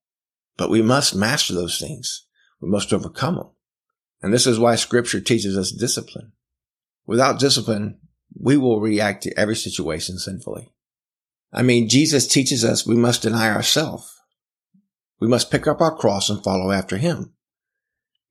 But 0.56 0.70
we 0.70 0.82
must 0.82 1.14
master 1.14 1.54
those 1.54 1.78
things. 1.78 2.26
We 2.60 2.68
must 2.68 2.92
overcome 2.92 3.36
them. 3.36 3.50
And 4.22 4.32
this 4.32 4.46
is 4.46 4.58
why 4.58 4.76
scripture 4.76 5.20
teaches 5.20 5.56
us 5.56 5.72
discipline. 5.72 6.32
Without 7.06 7.40
discipline, 7.40 7.98
we 8.38 8.56
will 8.56 8.80
react 8.80 9.22
to 9.24 9.38
every 9.38 9.56
situation 9.56 10.18
sinfully. 10.18 10.72
I 11.52 11.62
mean, 11.62 11.88
Jesus 11.88 12.26
teaches 12.26 12.64
us 12.64 12.86
we 12.86 12.94
must 12.94 13.22
deny 13.22 13.50
ourselves. 13.50 14.19
We 15.20 15.28
must 15.28 15.50
pick 15.50 15.66
up 15.66 15.80
our 15.80 15.94
cross 15.94 16.30
and 16.30 16.42
follow 16.42 16.70
after 16.70 16.96
him. 16.96 17.34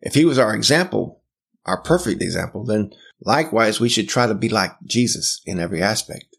If 0.01 0.15
he 0.15 0.25
was 0.25 0.39
our 0.39 0.55
example, 0.55 1.21
our 1.65 1.81
perfect 1.81 2.21
example, 2.21 2.65
then 2.65 2.91
likewise 3.21 3.79
we 3.79 3.89
should 3.89 4.09
try 4.09 4.27
to 4.27 4.33
be 4.33 4.49
like 4.49 4.71
Jesus 4.85 5.41
in 5.45 5.59
every 5.59 5.81
aspect. 5.81 6.35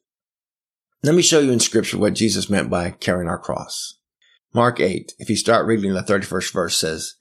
Let 1.02 1.14
me 1.14 1.22
show 1.22 1.40
you 1.40 1.52
in 1.52 1.60
scripture 1.60 1.98
what 1.98 2.14
Jesus 2.14 2.50
meant 2.50 2.68
by 2.68 2.90
carrying 2.90 3.28
our 3.28 3.38
cross. 3.38 3.94
Mark 4.52 4.80
8, 4.80 5.14
if 5.18 5.30
you 5.30 5.36
start 5.36 5.66
reading 5.66 5.94
the 5.94 6.02
31st 6.02 6.52
verse 6.52 6.76
says, 6.76 7.14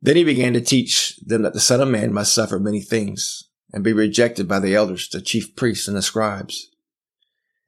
Then 0.00 0.16
he 0.16 0.24
began 0.24 0.52
to 0.54 0.60
teach 0.60 1.16
them 1.24 1.42
that 1.42 1.52
the 1.52 1.60
Son 1.60 1.80
of 1.80 1.88
Man 1.88 2.12
must 2.12 2.34
suffer 2.34 2.58
many 2.58 2.80
things 2.80 3.44
and 3.72 3.84
be 3.84 3.92
rejected 3.92 4.48
by 4.48 4.58
the 4.58 4.74
elders, 4.74 5.08
the 5.08 5.22
chief 5.22 5.54
priests 5.54 5.86
and 5.86 5.96
the 5.96 6.02
scribes, 6.02 6.70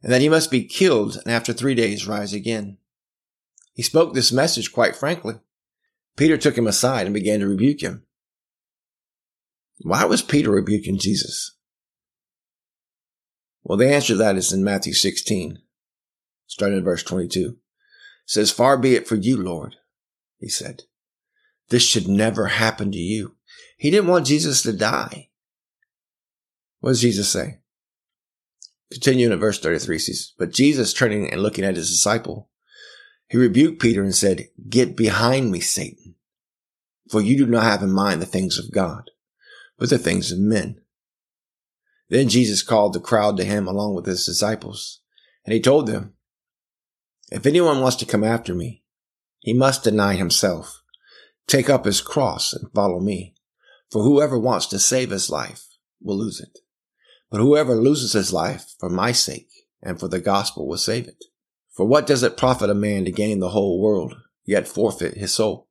and 0.03 0.13
that 0.13 0.21
he 0.21 0.29
must 0.29 0.51
be 0.51 0.65
killed 0.65 1.17
and 1.25 1.33
after 1.33 1.53
three 1.53 1.75
days 1.75 2.07
rise 2.09 2.33
again. 2.33 2.79
He 3.75 3.83
spoke 3.83 4.15
this 4.15 4.33
message 4.33 4.73
quite 4.73 4.97
frankly. 4.97 5.35
Peter 6.17 6.39
took 6.39 6.57
him 6.57 6.67
aside 6.67 7.07
and 7.07 7.15
began 7.15 7.41
to 7.41 7.49
rebuke 7.49 7.81
him. 7.83 8.05
Why 9.81 10.05
was 10.05 10.23
Peter 10.23 10.51
rebuking 10.51 10.99
Jesus? 10.99 11.57
Well, 13.65 13.77
the 13.77 13.93
answer 13.93 14.13
to 14.13 14.19
that 14.19 14.37
is 14.37 14.53
in 14.53 14.63
Matthew 14.63 14.93
16, 14.95 15.59
starting 16.47 16.79
at 16.79 16.85
verse 16.85 17.03
22. 17.03 17.41
It 17.49 17.57
says, 18.27 18.51
Far 18.51 18.79
be 18.79 18.95
it 18.95 19.09
for 19.09 19.17
you, 19.17 19.37
Lord, 19.37 19.75
he 20.39 20.49
said. 20.49 20.83
This 21.71 21.83
should 21.83 22.07
never 22.07 22.47
happen 22.47 22.93
to 22.93 22.99
you. 22.99 23.35
He 23.77 23.91
didn't 23.91 24.09
want 24.09 24.27
Jesus 24.27 24.63
to 24.63 24.73
die. 24.73 25.31
What 26.81 26.91
does 26.91 27.01
Jesus 27.01 27.29
say? 27.29 27.61
Continuing 28.93 29.33
at 29.33 29.41
verse 29.41 29.59
33 29.59 29.99
says, 29.99 30.33
But 30.39 30.53
Jesus 30.53 30.93
turning 30.93 31.33
and 31.33 31.43
looking 31.43 31.65
at 31.65 31.77
his 31.77 31.91
disciple, 31.91 32.51
he 33.35 33.39
rebuked 33.39 33.83
Peter 33.83 34.05
and 34.05 34.15
said, 34.15 34.47
Get 34.69 34.97
behind 34.97 35.51
me, 35.51 35.59
Satan, 35.59 36.15
for 37.11 37.21
you 37.21 37.37
do 37.37 37.47
not 37.47 37.65
have 37.65 37.83
in 37.83 37.91
mind 37.91 38.23
the 38.23 38.27
things 38.27 38.61
of 38.61 38.71
God, 38.71 39.11
but 39.77 39.91
the 39.91 39.99
things 39.99 40.31
of 40.31 40.39
men. 40.39 40.81
Then 42.09 42.29
Jesus 42.29 42.63
called 42.63 42.93
the 42.93 43.01
crowd 43.01 43.37
to 43.39 43.45
him 43.45 43.67
along 43.67 43.97
with 43.97 44.07
his 44.07 44.25
disciples, 44.25 45.01
and 45.45 45.53
he 45.53 45.61
told 45.61 45.89
them, 45.89 46.15
If 47.33 47.45
anyone 47.45 47.81
wants 47.81 47.97
to 47.97 48.07
come 48.07 48.23
after 48.23 48.55
me, 48.55 48.85
he 49.41 49.53
must 49.53 49.83
deny 49.83 50.15
himself, 50.15 50.85
take 51.49 51.69
up 51.69 51.87
his 51.87 52.01
cross, 52.01 52.53
and 52.53 52.71
follow 52.73 53.01
me. 53.01 53.35
For 53.91 54.05
whoever 54.05 54.39
wants 54.39 54.67
to 54.69 54.79
save 54.79 55.11
his 55.11 55.29
life 55.29 55.67
will 56.01 56.19
lose 56.19 56.39
it. 56.39 56.61
But 57.33 57.41
whoever 57.41 57.75
loses 57.75 58.13
his 58.13 58.33
life 58.33 58.77
for 58.79 58.89
my 58.89 59.11
sake 59.11 59.51
and 59.83 59.99
for 59.99 60.07
the 60.07 60.21
gospel 60.21 60.69
will 60.69 60.79
save 60.79 61.09
it. 61.09 61.25
For 61.75 61.85
what 61.85 62.07
does 62.07 62.23
it 62.23 62.37
profit 62.37 62.71
a 62.71 62.75
man 62.75 63.05
to 63.05 63.11
gain 63.11 63.41
the 63.41 63.51
whole 63.51 63.81
world, 63.81 64.15
yet 64.45 64.69
forfeit 64.69 65.17
his 65.17 65.33
soul? 65.33 65.69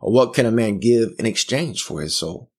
Or 0.00 0.12
what 0.12 0.34
can 0.34 0.44
a 0.46 0.50
man 0.50 0.78
give 0.78 1.10
in 1.18 1.26
exchange 1.26 1.82
for 1.82 2.02
his 2.02 2.16
soul? 2.16 2.50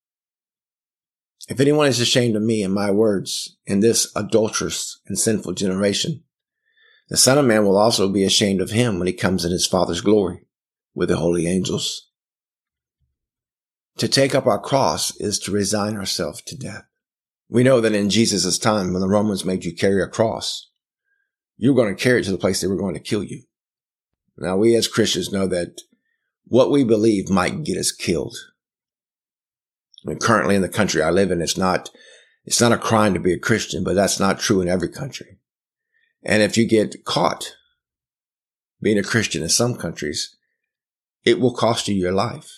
If 1.48 1.60
anyone 1.60 1.88
is 1.88 2.00
ashamed 2.00 2.36
of 2.36 2.42
me 2.42 2.64
and 2.64 2.74
my 2.74 2.92
words 2.92 3.58
in 3.66 3.80
this 3.82 4.12
adulterous 4.16 5.00
and 5.08 5.18
sinful 5.18 5.54
generation, 5.54 6.24
the 7.10 7.18
Son 7.18 7.38
of 7.38 7.46
Man 7.46 7.66
will 7.66 7.78
also 7.78 8.08
be 8.10 8.24
ashamed 8.24 8.62
of 8.62 8.72
him 8.72 8.98
when 8.98 9.08
he 9.08 9.14
comes 9.14 9.44
in 9.44 9.52
his 9.52 9.68
Father's 9.68 10.02
glory 10.02 10.46
with 10.96 11.10
the 11.10 11.18
holy 11.18 11.46
angels. 11.46 12.10
To 13.98 14.08
take 14.08 14.34
up 14.34 14.48
our 14.48 14.60
cross 14.60 15.16
is 15.18 15.38
to 15.40 15.52
resign 15.52 15.98
ourselves 15.98 16.42
to 16.44 16.58
death. 16.58 16.86
We 17.50 17.64
know 17.64 17.82
that 17.82 17.94
in 17.94 18.10
Jesus' 18.10 18.58
time, 18.58 18.94
when 18.94 19.02
the 19.02 19.10
Romans 19.10 19.44
made 19.44 19.66
you 19.66 19.76
carry 19.76 20.02
a 20.02 20.08
cross, 20.08 20.71
you 21.62 21.72
were 21.72 21.80
going 21.80 21.96
to 21.96 22.04
carry 22.04 22.20
it 22.20 22.24
to 22.24 22.32
the 22.32 22.40
place 22.40 22.60
they 22.60 22.68
were 22.68 22.76
going 22.76 22.96
to 22.96 23.00
kill 23.00 23.24
you. 23.24 23.44
Now, 24.36 24.58
we 24.58 24.76
as 24.76 24.88
Christians 24.88 25.32
know 25.32 25.46
that 25.46 25.80
what 26.46 26.72
we 26.72 26.84
believe 26.84 27.30
might 27.30 27.64
get 27.64 27.78
us 27.78 27.92
killed. 27.92 28.36
I 30.04 30.10
mean, 30.10 30.18
currently 30.18 30.56
in 30.56 30.64
the 30.64 30.70
country 30.70 31.04
I 31.04 31.12
live 31.12 31.30
in, 31.30 31.40
it's 31.40 31.60
not, 31.60 31.92
it's 32.46 32.60
not 32.60 32.72
a 32.72 32.80
crime 32.80 33.14
to 33.14 33.20
be 33.20 33.32
a 33.32 33.40
Christian, 33.40 33.84
but 33.84 33.94
that's 33.94 34.20
not 34.20 34.40
true 34.40 34.60
in 34.62 34.68
every 34.68 34.90
country. 34.90 35.38
And 36.24 36.42
if 36.42 36.58
you 36.58 36.68
get 36.68 37.06
caught 37.06 37.56
being 38.82 38.98
a 38.98 39.04
Christian 39.04 39.44
in 39.44 39.50
some 39.50 39.76
countries, 39.76 40.36
it 41.24 41.40
will 41.40 41.54
cost 41.54 41.88
you 41.88 41.94
your 41.94 42.12
life. 42.12 42.50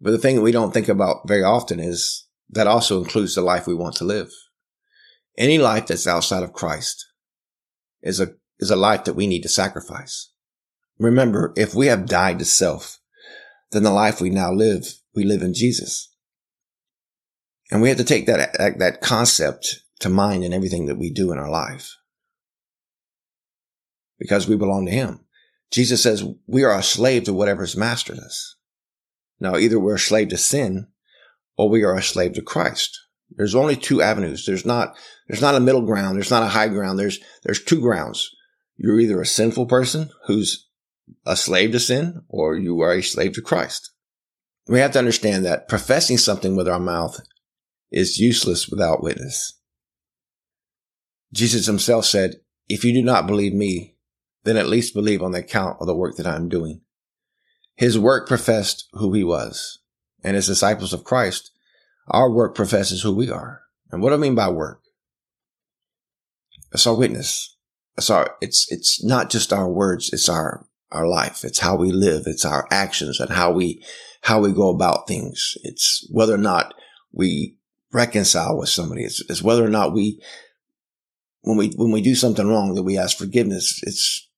But 0.00 0.12
the 0.12 0.18
thing 0.18 0.36
that 0.36 0.42
we 0.42 0.52
don't 0.52 0.72
think 0.72 0.88
about 0.88 1.28
very 1.28 1.42
often 1.42 1.78
is 1.78 2.26
that 2.48 2.66
also 2.66 3.02
includes 3.02 3.34
the 3.34 3.42
life 3.42 3.66
we 3.66 3.74
want 3.74 3.96
to 3.96 4.04
live. 4.04 4.30
Any 5.36 5.58
life 5.58 5.88
that's 5.88 6.06
outside 6.06 6.42
of 6.42 6.54
Christ 6.54 7.04
is 8.00 8.18
a, 8.18 8.28
is 8.58 8.70
a 8.70 8.76
life 8.76 9.04
that 9.04 9.14
we 9.14 9.26
need 9.26 9.42
to 9.42 9.48
sacrifice. 9.48 10.30
Remember, 10.98 11.52
if 11.56 11.74
we 11.74 11.86
have 11.86 12.06
died 12.06 12.38
to 12.38 12.44
self, 12.44 13.00
then 13.72 13.82
the 13.82 13.90
life 13.90 14.20
we 14.20 14.30
now 14.30 14.52
live, 14.52 14.94
we 15.14 15.24
live 15.24 15.42
in 15.42 15.54
Jesus. 15.54 16.14
And 17.70 17.82
we 17.82 17.88
have 17.88 17.98
to 17.98 18.04
take 18.04 18.26
that, 18.26 18.52
that 18.78 19.00
concept 19.00 19.82
to 20.00 20.08
mind 20.08 20.44
in 20.44 20.52
everything 20.52 20.86
that 20.86 20.98
we 20.98 21.10
do 21.10 21.32
in 21.32 21.38
our 21.38 21.50
life. 21.50 21.96
Because 24.18 24.48
we 24.48 24.56
belong 24.56 24.86
to 24.86 24.92
Him. 24.92 25.20
Jesus 25.70 26.02
says 26.02 26.24
we 26.46 26.64
are 26.64 26.78
a 26.78 26.82
slave 26.82 27.24
to 27.24 27.34
whatever's 27.34 27.76
mastered 27.76 28.18
us. 28.18 28.56
Now, 29.40 29.56
either 29.56 29.78
we're 29.78 29.96
a 29.96 29.98
slave 29.98 30.28
to 30.28 30.38
sin 30.38 30.86
or 31.58 31.68
we 31.68 31.82
are 31.82 31.94
a 31.94 32.02
slave 32.02 32.34
to 32.34 32.42
Christ. 32.42 32.98
There's 33.30 33.54
only 33.54 33.76
two 33.76 34.00
avenues. 34.00 34.46
There's 34.46 34.64
not, 34.64 34.96
there's 35.28 35.42
not 35.42 35.56
a 35.56 35.60
middle 35.60 35.82
ground. 35.82 36.16
There's 36.16 36.30
not 36.30 36.44
a 36.44 36.48
high 36.48 36.68
ground. 36.68 36.98
There's, 36.98 37.18
there's 37.42 37.62
two 37.62 37.80
grounds. 37.80 38.30
You're 38.76 39.00
either 39.00 39.20
a 39.20 39.26
sinful 39.26 39.66
person 39.66 40.10
who's 40.26 40.68
a 41.24 41.36
slave 41.36 41.72
to 41.72 41.80
sin 41.80 42.22
or 42.28 42.56
you 42.56 42.80
are 42.80 42.92
a 42.92 43.02
slave 43.02 43.32
to 43.34 43.42
Christ. 43.42 43.92
We 44.68 44.80
have 44.80 44.92
to 44.92 44.98
understand 44.98 45.44
that 45.44 45.68
professing 45.68 46.18
something 46.18 46.56
with 46.56 46.68
our 46.68 46.80
mouth 46.80 47.20
is 47.90 48.18
useless 48.18 48.68
without 48.68 49.02
witness. 49.02 49.58
Jesus 51.32 51.66
himself 51.66 52.04
said, 52.04 52.36
if 52.68 52.84
you 52.84 52.92
do 52.92 53.02
not 53.02 53.26
believe 53.26 53.54
me, 53.54 53.96
then 54.44 54.56
at 54.56 54.68
least 54.68 54.94
believe 54.94 55.22
on 55.22 55.32
the 55.32 55.38
account 55.38 55.78
of 55.80 55.86
the 55.86 55.94
work 55.94 56.16
that 56.16 56.26
I'm 56.26 56.48
doing. 56.48 56.80
His 57.76 57.98
work 57.98 58.26
professed 58.28 58.88
who 58.92 59.12
he 59.12 59.22
was 59.22 59.78
and 60.24 60.36
as 60.36 60.46
disciples 60.46 60.92
of 60.92 61.04
Christ, 61.04 61.52
our 62.08 62.30
work 62.30 62.54
professes 62.54 63.02
who 63.02 63.14
we 63.14 63.30
are. 63.30 63.62
And 63.90 64.02
what 64.02 64.10
do 64.10 64.16
I 64.16 64.18
mean 64.18 64.34
by 64.34 64.48
work? 64.48 64.80
It's 66.72 66.86
our 66.86 66.96
witness. 66.96 67.55
Our, 68.10 68.36
it's, 68.40 68.66
it's 68.70 69.02
not 69.04 69.30
just 69.30 69.52
our 69.52 69.68
words. 69.68 70.10
It's 70.12 70.28
our, 70.28 70.66
our 70.92 71.06
life. 71.06 71.44
It's 71.44 71.60
how 71.60 71.76
we 71.76 71.90
live. 71.92 72.24
It's 72.26 72.44
our 72.44 72.66
actions 72.70 73.20
and 73.20 73.30
how 73.30 73.52
we, 73.52 73.82
how 74.22 74.40
we 74.40 74.52
go 74.52 74.68
about 74.68 75.08
things. 75.08 75.56
It's 75.62 76.06
whether 76.10 76.34
or 76.34 76.38
not 76.38 76.74
we 77.12 77.56
reconcile 77.92 78.58
with 78.58 78.68
somebody. 78.68 79.04
It's, 79.04 79.22
it's 79.28 79.42
whether 79.42 79.64
or 79.64 79.70
not 79.70 79.94
we, 79.94 80.20
when 81.42 81.56
we, 81.56 81.70
when 81.76 81.90
we 81.90 82.02
do 82.02 82.14
something 82.14 82.46
wrong 82.46 82.74
that 82.74 82.82
we 82.82 82.98
ask 82.98 83.16
forgiveness, 83.16 83.80
it's, 83.82 84.28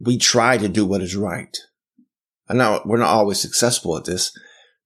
we 0.00 0.16
try 0.16 0.56
to 0.56 0.68
do 0.68 0.86
what 0.86 1.02
is 1.02 1.16
right. 1.16 1.56
And 2.48 2.58
now 2.58 2.82
we're 2.84 2.98
not 2.98 3.08
always 3.08 3.40
successful 3.40 3.96
at 3.96 4.04
this, 4.04 4.32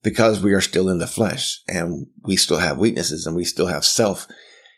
because 0.02 0.42
we 0.42 0.52
are 0.52 0.60
still 0.60 0.88
in 0.88 0.98
the 0.98 1.06
flesh 1.06 1.60
and 1.68 2.06
we 2.22 2.36
still 2.36 2.58
have 2.58 2.78
weaknesses 2.78 3.26
and 3.26 3.36
we 3.36 3.44
still 3.44 3.66
have 3.66 3.84
self 3.84 4.26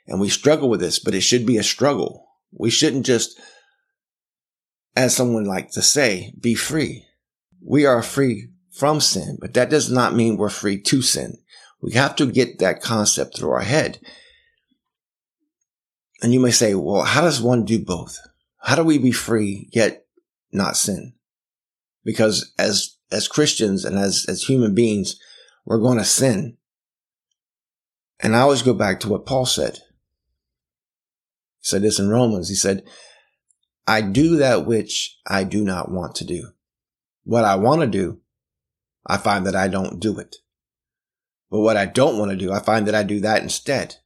and 0.07 0.21
we 0.21 0.29
struggle 0.29 0.69
with 0.69 0.81
this, 0.81 0.99
but 0.99 1.15
it 1.15 1.21
should 1.21 1.47
be 1.47 1.57
a 1.57 1.63
struggle. 1.63 2.29
We 2.53 2.71
shouldn't 2.71 3.07
just, 3.07 3.41
as 4.95 5.17
someone 5.17 5.45
like 5.45 5.71
to 5.73 5.83
say, 5.83 6.35
be 6.41 6.55
free. 6.55 7.07
We 7.65 7.87
are 7.87 8.03
free 8.03 8.49
from 8.71 9.01
sin, 9.01 9.39
but 9.41 9.55
that 9.55 9.71
does 9.71 9.91
not 9.91 10.15
mean 10.15 10.37
we're 10.37 10.49
free 10.49 10.81
to 10.83 11.03
sin. 11.03 11.39
We 11.81 11.93
have 11.93 12.17
to 12.17 12.27
get 12.27 12.59
that 12.59 12.83
concept 12.83 13.37
through 13.37 13.51
our 13.51 13.63
head. 13.63 13.99
And 16.23 16.33
you 16.33 16.41
may 16.41 16.53
say, 16.53 16.75
well, 16.75 17.03
how 17.03 17.23
does 17.23 17.43
one 17.43 17.65
do 17.65 17.85
both? 17.85 18.19
How 18.61 18.77
do 18.77 18.85
we 18.85 18.99
be 18.99 19.11
free 19.11 19.69
yet 19.73 20.05
not 20.53 20.77
sin? 20.77 21.15
Because 22.05 22.53
as 22.59 22.97
as 23.13 23.29
Christians 23.29 23.85
and 23.85 23.99
as, 23.99 24.25
as 24.27 24.45
human 24.45 24.75
beings, 24.75 25.17
we're 25.67 25.79
going 25.79 25.99
to 25.99 26.05
sin. 26.05 26.57
And 28.21 28.35
I 28.35 28.41
always 28.41 28.63
go 28.63 28.73
back 28.73 29.01
to 29.01 29.09
what 29.09 29.27
Paul 29.27 29.45
said. 29.45 29.81
He 31.63 31.69
said 31.69 31.83
this 31.83 31.99
in 31.99 32.09
Romans. 32.09 32.49
He 32.49 32.55
said, 32.55 32.85
I 33.87 34.01
do 34.01 34.37
that 34.37 34.67
which 34.67 35.19
I 35.27 35.45
do 35.45 35.65
not 35.65 35.91
want 35.91 36.17
to 36.17 36.25
do. 36.25 36.49
What 37.25 37.45
I 37.45 37.55
want 37.57 37.83
to 37.83 37.87
do, 37.87 38.21
I 39.07 39.17
find 39.17 39.47
that 39.47 39.57
I 39.57 39.69
don't 39.69 40.01
do 40.01 40.19
it. 40.19 40.37
But 41.51 41.61
what 41.61 41.77
I 41.77 41.87
don't 41.87 42.19
want 42.19 42.31
to 42.31 42.37
do, 42.37 42.53
I 42.53 42.61
find 42.61 42.87
that 42.87 42.95
I 42.95 43.03
do 43.03 43.21
that 43.21 43.43
instead. 43.43 43.97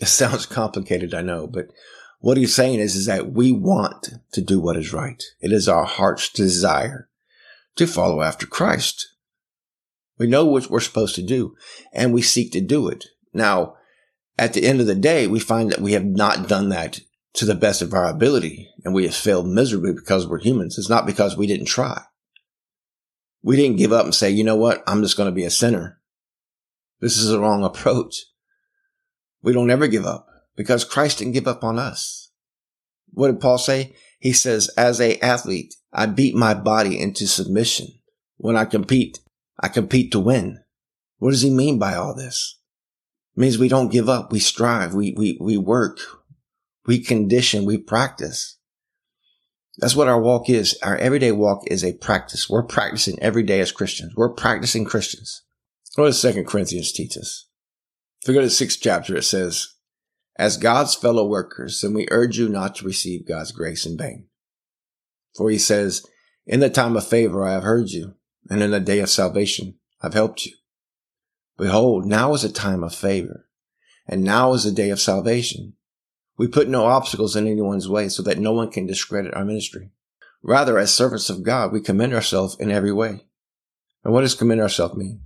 It 0.00 0.06
sounds 0.06 0.46
complicated, 0.46 1.12
I 1.12 1.22
know, 1.22 1.48
but 1.48 1.72
what 2.20 2.36
he's 2.36 2.54
saying 2.54 2.78
is, 2.78 2.94
is 2.94 3.06
that 3.06 3.32
we 3.32 3.50
want 3.50 4.10
to 4.32 4.40
do 4.40 4.60
what 4.60 4.76
is 4.76 4.92
right. 4.92 5.20
It 5.40 5.50
is 5.50 5.68
our 5.68 5.84
heart's 5.84 6.28
desire 6.28 7.08
to 7.74 7.86
follow 7.86 8.22
after 8.22 8.46
Christ. 8.46 9.14
We 10.18 10.26
know 10.26 10.44
what 10.44 10.70
we're 10.70 10.80
supposed 10.80 11.14
to 11.16 11.22
do 11.22 11.56
and 11.92 12.12
we 12.12 12.22
seek 12.22 12.52
to 12.52 12.60
do 12.60 12.88
it. 12.88 13.06
Now, 13.32 13.76
at 14.38 14.52
the 14.52 14.64
end 14.64 14.80
of 14.80 14.86
the 14.86 14.94
day, 14.94 15.26
we 15.26 15.40
find 15.40 15.70
that 15.70 15.80
we 15.80 15.92
have 15.92 16.04
not 16.04 16.48
done 16.48 16.68
that 16.70 17.00
to 17.34 17.44
the 17.44 17.54
best 17.54 17.82
of 17.82 17.92
our 17.92 18.06
ability 18.06 18.68
and 18.84 18.94
we 18.94 19.04
have 19.04 19.14
failed 19.14 19.46
miserably 19.46 19.92
because 19.92 20.26
we're 20.26 20.40
humans. 20.40 20.78
It's 20.78 20.88
not 20.88 21.06
because 21.06 21.36
we 21.36 21.46
didn't 21.46 21.66
try. 21.66 22.02
We 23.42 23.56
didn't 23.56 23.78
give 23.78 23.92
up 23.92 24.04
and 24.04 24.14
say, 24.14 24.30
you 24.30 24.44
know 24.44 24.56
what? 24.56 24.82
I'm 24.86 25.02
just 25.02 25.16
going 25.16 25.28
to 25.28 25.34
be 25.34 25.44
a 25.44 25.50
sinner. 25.50 26.00
This 27.00 27.16
is 27.16 27.28
the 27.28 27.40
wrong 27.40 27.64
approach. 27.64 28.24
We 29.42 29.52
don't 29.52 29.70
ever 29.70 29.86
give 29.86 30.06
up 30.06 30.26
because 30.56 30.84
Christ 30.84 31.18
didn't 31.18 31.34
give 31.34 31.46
up 31.46 31.62
on 31.62 31.78
us. 31.78 32.30
What 33.12 33.28
did 33.28 33.40
Paul 33.40 33.58
say? 33.58 33.94
He 34.18 34.32
says, 34.32 34.68
as 34.76 35.00
a 35.00 35.18
athlete, 35.20 35.74
I 35.92 36.06
beat 36.06 36.34
my 36.34 36.54
body 36.54 37.00
into 37.00 37.26
submission. 37.26 37.86
When 38.36 38.56
I 38.56 38.64
compete, 38.64 39.20
I 39.60 39.68
compete 39.68 40.12
to 40.12 40.20
win. 40.20 40.58
What 41.18 41.30
does 41.30 41.42
he 41.42 41.50
mean 41.50 41.78
by 41.78 41.94
all 41.94 42.14
this? 42.14 42.57
Means 43.38 43.56
we 43.56 43.68
don't 43.68 43.92
give 43.92 44.08
up. 44.08 44.32
We 44.32 44.40
strive. 44.40 44.94
We, 44.94 45.14
we, 45.16 45.38
we 45.40 45.56
work. 45.56 46.00
We 46.86 46.98
condition. 46.98 47.64
We 47.64 47.78
practice. 47.78 48.58
That's 49.76 49.94
what 49.94 50.08
our 50.08 50.20
walk 50.20 50.50
is. 50.50 50.76
Our 50.82 50.96
everyday 50.96 51.30
walk 51.30 51.62
is 51.68 51.84
a 51.84 51.92
practice. 51.92 52.50
We're 52.50 52.64
practicing 52.64 53.16
every 53.22 53.44
day 53.44 53.60
as 53.60 53.70
Christians. 53.70 54.12
We're 54.16 54.34
practicing 54.34 54.84
Christians. 54.84 55.44
What 55.94 56.06
does 56.06 56.20
Second 56.20 56.48
Corinthians 56.48 56.90
teach 56.90 57.16
us? 57.16 57.46
If 58.22 58.28
we 58.28 58.34
go 58.34 58.40
to 58.40 58.46
the 58.46 58.50
sixth 58.50 58.80
chapter, 58.82 59.16
it 59.16 59.22
says, 59.22 59.68
As 60.36 60.56
God's 60.56 60.96
fellow 60.96 61.24
workers, 61.24 61.80
then 61.80 61.94
we 61.94 62.08
urge 62.10 62.38
you 62.38 62.48
not 62.48 62.74
to 62.76 62.86
receive 62.86 63.28
God's 63.28 63.52
grace 63.52 63.86
in 63.86 63.96
vain. 63.96 64.26
For 65.36 65.48
he 65.48 65.58
says, 65.58 66.04
In 66.44 66.58
the 66.58 66.70
time 66.70 66.96
of 66.96 67.06
favor 67.06 67.46
I 67.46 67.52
have 67.52 67.62
heard 67.62 67.90
you, 67.90 68.16
and 68.50 68.64
in 68.64 68.72
the 68.72 68.80
day 68.80 68.98
of 68.98 69.10
salvation 69.10 69.76
I've 70.02 70.14
helped 70.14 70.44
you. 70.44 70.54
Behold, 71.58 72.06
now 72.06 72.32
is 72.34 72.44
a 72.44 72.52
time 72.52 72.84
of 72.84 72.94
favor, 72.94 73.48
and 74.06 74.22
now 74.22 74.52
is 74.52 74.62
the 74.62 74.70
day 74.70 74.90
of 74.90 75.00
salvation. 75.00 75.74
We 76.36 76.46
put 76.46 76.68
no 76.68 76.86
obstacles 76.86 77.34
in 77.34 77.48
anyone's 77.48 77.88
way 77.88 78.08
so 78.08 78.22
that 78.22 78.38
no 78.38 78.52
one 78.52 78.70
can 78.70 78.86
discredit 78.86 79.34
our 79.34 79.44
ministry. 79.44 79.90
Rather, 80.40 80.78
as 80.78 80.94
servants 80.94 81.28
of 81.28 81.42
God, 81.42 81.72
we 81.72 81.80
commend 81.80 82.14
ourselves 82.14 82.56
in 82.60 82.70
every 82.70 82.92
way. 82.92 83.24
And 84.04 84.14
what 84.14 84.20
does 84.20 84.36
commend 84.36 84.60
ourselves 84.60 84.96
mean? 84.96 85.22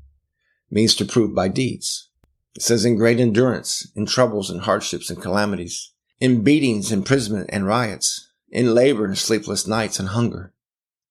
It 0.71 0.75
means 0.75 0.95
to 0.97 1.05
prove 1.05 1.35
by 1.35 1.49
deeds. 1.49 2.09
It 2.57 2.63
says 2.63 2.87
in 2.87 2.97
great 2.97 3.21
endurance, 3.21 3.93
in 3.95 4.07
troubles 4.07 4.49
and 4.49 4.63
hardships 4.63 5.11
and 5.11 5.21
calamities, 5.21 5.93
in 6.19 6.43
beatings, 6.43 6.91
imprisonment 6.91 7.51
and 7.53 7.67
riots, 7.67 8.31
in 8.49 8.75
labor 8.75 9.05
and 9.05 9.19
sleepless 9.19 9.67
nights 9.67 9.99
and 9.99 10.09
hunger, 10.09 10.55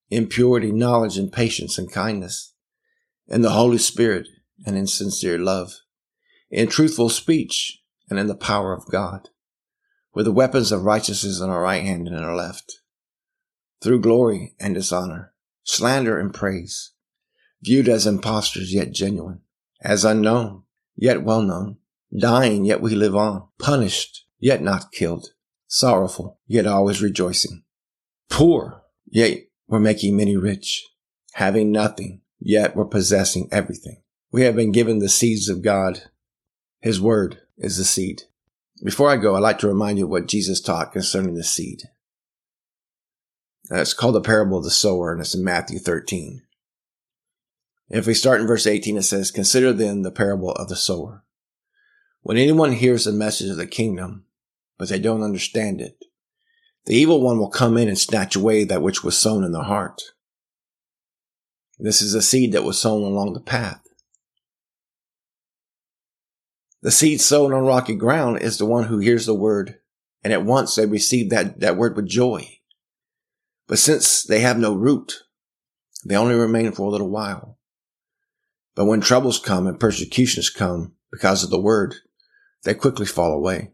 in 0.09 0.25
purity, 0.25 0.71
knowledge 0.71 1.17
and 1.17 1.31
patience 1.31 1.77
and 1.77 1.91
kindness, 1.91 2.53
in 3.27 3.43
the 3.43 3.51
Holy 3.51 3.77
Spirit 3.77 4.27
and 4.65 4.77
in 4.77 4.87
sincere 4.87 5.37
love, 5.37 5.73
in 6.49 6.67
truthful 6.67 7.09
speech 7.09 7.81
and 8.09 8.19
in 8.19 8.27
the 8.27 8.35
power 8.35 8.73
of 8.73 8.89
God 8.91 9.29
with 10.13 10.25
the 10.25 10.31
weapons 10.31 10.71
of 10.71 10.83
righteousness 10.83 11.39
in 11.39 11.49
our 11.49 11.61
right 11.61 11.83
hand 11.83 12.07
and 12.07 12.17
in 12.17 12.23
our 12.23 12.35
left, 12.35 12.81
through 13.81 14.01
glory 14.01 14.53
and 14.59 14.75
dishonor, 14.75 15.33
slander 15.63 16.19
and 16.19 16.33
praise, 16.33 16.91
viewed 17.61 17.87
as 17.87 18.05
impostors 18.05 18.73
yet 18.73 18.91
genuine, 18.91 19.41
as 19.81 20.03
unknown 20.03 20.63
yet 20.95 21.23
well 21.23 21.41
known, 21.41 21.77
dying 22.17 22.65
yet 22.65 22.81
we 22.81 22.93
live 22.93 23.15
on, 23.15 23.47
punished 23.57 24.25
yet 24.39 24.61
not 24.61 24.91
killed, 24.91 25.29
sorrowful 25.67 26.39
yet 26.45 26.67
always 26.67 27.01
rejoicing, 27.01 27.63
poor 28.29 28.81
yet 29.07 29.39
we're 29.67 29.79
making 29.79 30.17
many 30.17 30.35
rich, 30.35 30.85
having 31.33 31.71
nothing 31.71 32.21
yet 32.39 32.75
we're 32.75 32.85
possessing 32.85 33.47
everything. 33.51 34.00
We 34.31 34.43
have 34.43 34.55
been 34.55 34.71
given 34.71 34.99
the 34.99 35.09
seeds 35.09 35.49
of 35.49 35.61
God. 35.61 36.03
His 36.79 37.01
word 37.01 37.39
is 37.57 37.77
the 37.77 37.83
seed. 37.83 38.23
Before 38.83 39.09
I 39.09 39.17
go, 39.17 39.35
I'd 39.35 39.39
like 39.39 39.59
to 39.59 39.67
remind 39.67 39.97
you 39.97 40.07
what 40.07 40.27
Jesus 40.27 40.61
taught 40.61 40.93
concerning 40.93 41.35
the 41.35 41.43
seed. 41.43 41.83
Uh, 43.69 43.81
it's 43.81 43.93
called 43.93 44.15
the 44.15 44.21
parable 44.21 44.57
of 44.57 44.63
the 44.63 44.71
sower, 44.71 45.11
and 45.11 45.21
it's 45.21 45.35
in 45.35 45.43
Matthew 45.43 45.79
13. 45.79 46.41
If 47.89 48.07
we 48.07 48.13
start 48.13 48.39
in 48.39 48.47
verse 48.47 48.65
18, 48.65 48.97
it 48.97 49.03
says, 49.03 49.31
Consider 49.31 49.73
then 49.73 50.01
the 50.01 50.11
parable 50.11 50.51
of 50.53 50.69
the 50.69 50.77
sower. 50.77 51.23
When 52.21 52.37
anyone 52.37 52.71
hears 52.71 53.03
the 53.03 53.11
message 53.11 53.49
of 53.49 53.57
the 53.57 53.67
kingdom, 53.67 54.25
but 54.77 54.87
they 54.87 54.99
don't 54.99 55.23
understand 55.23 55.81
it, 55.81 55.97
the 56.85 56.95
evil 56.95 57.21
one 57.21 57.37
will 57.37 57.49
come 57.49 57.77
in 57.77 57.89
and 57.89 57.99
snatch 57.99 58.35
away 58.35 58.63
that 58.63 58.81
which 58.81 59.03
was 59.03 59.17
sown 59.17 59.43
in 59.43 59.51
the 59.51 59.63
heart. 59.63 60.01
This 61.77 62.01
is 62.01 62.13
a 62.13 62.21
seed 62.21 62.53
that 62.53 62.63
was 62.63 62.79
sown 62.79 63.03
along 63.03 63.33
the 63.33 63.41
path. 63.41 63.81
The 66.81 66.91
seed 66.91 67.21
sown 67.21 67.53
on 67.53 67.65
rocky 67.65 67.95
ground 67.95 68.41
is 68.41 68.57
the 68.57 68.65
one 68.65 68.85
who 68.85 68.97
hears 68.97 69.25
the 69.25 69.35
word, 69.35 69.79
and 70.23 70.33
at 70.33 70.43
once 70.43 70.75
they 70.75 70.85
receive 70.85 71.29
that, 71.29 71.59
that 71.59 71.77
word 71.77 71.95
with 71.95 72.07
joy. 72.07 72.59
But 73.67 73.79
since 73.79 74.23
they 74.23 74.39
have 74.39 74.57
no 74.57 74.73
root, 74.73 75.23
they 76.03 76.15
only 76.15 76.35
remain 76.35 76.71
for 76.71 76.87
a 76.87 76.89
little 76.89 77.09
while. 77.09 77.59
But 78.75 78.85
when 78.85 79.01
troubles 79.01 79.37
come 79.37 79.67
and 79.67 79.79
persecutions 79.79 80.49
come 80.49 80.93
because 81.11 81.43
of 81.43 81.51
the 81.51 81.61
word, 81.61 81.95
they 82.63 82.73
quickly 82.73 83.05
fall 83.05 83.33
away. 83.33 83.71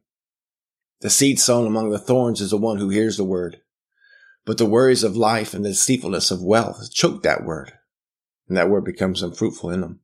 The 1.02 1.10
seed 1.10 1.40
sown 1.40 1.68
among 1.68 1.92
the 1.92 2.00
thorns 2.00 2.42
is 2.42 2.50
the 2.50 2.58
one 2.58 2.78
who 2.78 2.90
hears 2.90 3.18
the 3.18 3.24
word. 3.24 3.62
But 4.46 4.58
the 4.58 4.66
worries 4.66 5.04
of 5.04 5.16
life 5.16 5.54
and 5.54 5.64
the 5.64 5.70
deceitfulness 5.70 6.32
of 6.32 6.42
wealth 6.42 6.92
choke 6.92 7.24
that 7.24 7.46
word, 7.46 7.74
and 8.48 8.58
that 8.58 8.70
word 8.70 8.84
becomes 8.84 9.22
unfruitful 9.22 9.70
in 9.70 9.82
them. 9.82 10.00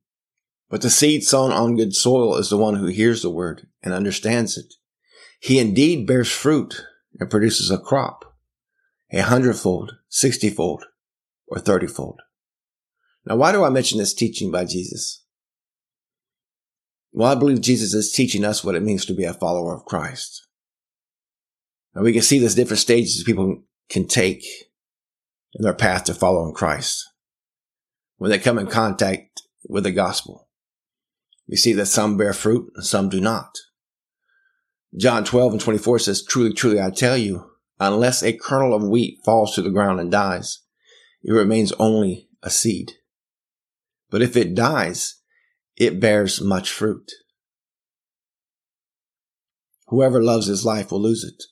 But 0.74 0.82
the 0.82 0.90
seed 0.90 1.22
sown 1.22 1.52
on 1.52 1.76
good 1.76 1.94
soil 1.94 2.34
is 2.34 2.50
the 2.50 2.56
one 2.56 2.74
who 2.74 2.86
hears 2.86 3.22
the 3.22 3.30
word 3.30 3.68
and 3.84 3.94
understands 3.94 4.58
it. 4.58 4.74
He 5.38 5.60
indeed 5.60 6.04
bears 6.04 6.32
fruit 6.32 6.82
and 7.20 7.30
produces 7.30 7.70
a 7.70 7.78
crop, 7.78 8.24
a 9.12 9.20
hundredfold, 9.20 9.92
sixtyfold, 10.08 10.84
or 11.46 11.58
thirtyfold. 11.58 12.16
Now, 13.24 13.36
why 13.36 13.52
do 13.52 13.62
I 13.62 13.68
mention 13.68 13.98
this 13.98 14.12
teaching 14.12 14.50
by 14.50 14.64
Jesus? 14.64 15.24
Well, 17.12 17.30
I 17.30 17.36
believe 17.36 17.60
Jesus 17.60 17.94
is 17.94 18.10
teaching 18.10 18.44
us 18.44 18.64
what 18.64 18.74
it 18.74 18.82
means 18.82 19.04
to 19.04 19.14
be 19.14 19.22
a 19.22 19.32
follower 19.32 19.76
of 19.76 19.84
Christ. 19.84 20.44
Now, 21.94 22.02
we 22.02 22.12
can 22.12 22.22
see 22.22 22.40
there's 22.40 22.56
different 22.56 22.80
stages 22.80 23.22
people 23.22 23.62
can 23.88 24.08
take 24.08 24.42
in 25.54 25.62
their 25.62 25.72
path 25.72 26.02
to 26.06 26.14
following 26.14 26.52
Christ 26.52 27.08
when 28.16 28.32
they 28.32 28.40
come 28.40 28.58
in 28.58 28.66
contact 28.66 29.40
with 29.68 29.84
the 29.84 29.92
gospel. 29.92 30.43
We 31.48 31.56
see 31.56 31.72
that 31.74 31.86
some 31.86 32.16
bear 32.16 32.32
fruit 32.32 32.72
and 32.74 32.84
some 32.84 33.08
do 33.08 33.20
not. 33.20 33.56
John 34.96 35.24
12 35.24 35.52
and 35.52 35.60
24 35.60 35.98
says, 35.98 36.24
Truly, 36.24 36.52
truly, 36.52 36.80
I 36.80 36.90
tell 36.90 37.16
you, 37.16 37.50
unless 37.80 38.22
a 38.22 38.32
kernel 38.32 38.74
of 38.74 38.86
wheat 38.88 39.18
falls 39.24 39.54
to 39.54 39.62
the 39.62 39.70
ground 39.70 40.00
and 40.00 40.10
dies, 40.10 40.60
it 41.22 41.32
remains 41.32 41.72
only 41.78 42.28
a 42.42 42.50
seed. 42.50 42.92
But 44.10 44.22
if 44.22 44.36
it 44.36 44.54
dies, 44.54 45.20
it 45.76 46.00
bears 46.00 46.40
much 46.40 46.70
fruit. 46.70 47.10
Whoever 49.88 50.22
loves 50.22 50.46
his 50.46 50.64
life 50.64 50.92
will 50.92 51.02
lose 51.02 51.24
it, 51.24 51.42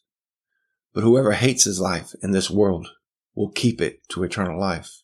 but 0.95 1.03
whoever 1.03 1.33
hates 1.33 1.65
his 1.65 1.81
life 1.81 2.15
in 2.23 2.31
this 2.31 2.51
world 2.51 2.89
will 3.35 3.51
keep 3.51 3.81
it 3.81 4.01
to 4.11 4.23
eternal 4.23 4.59
life. 4.59 5.03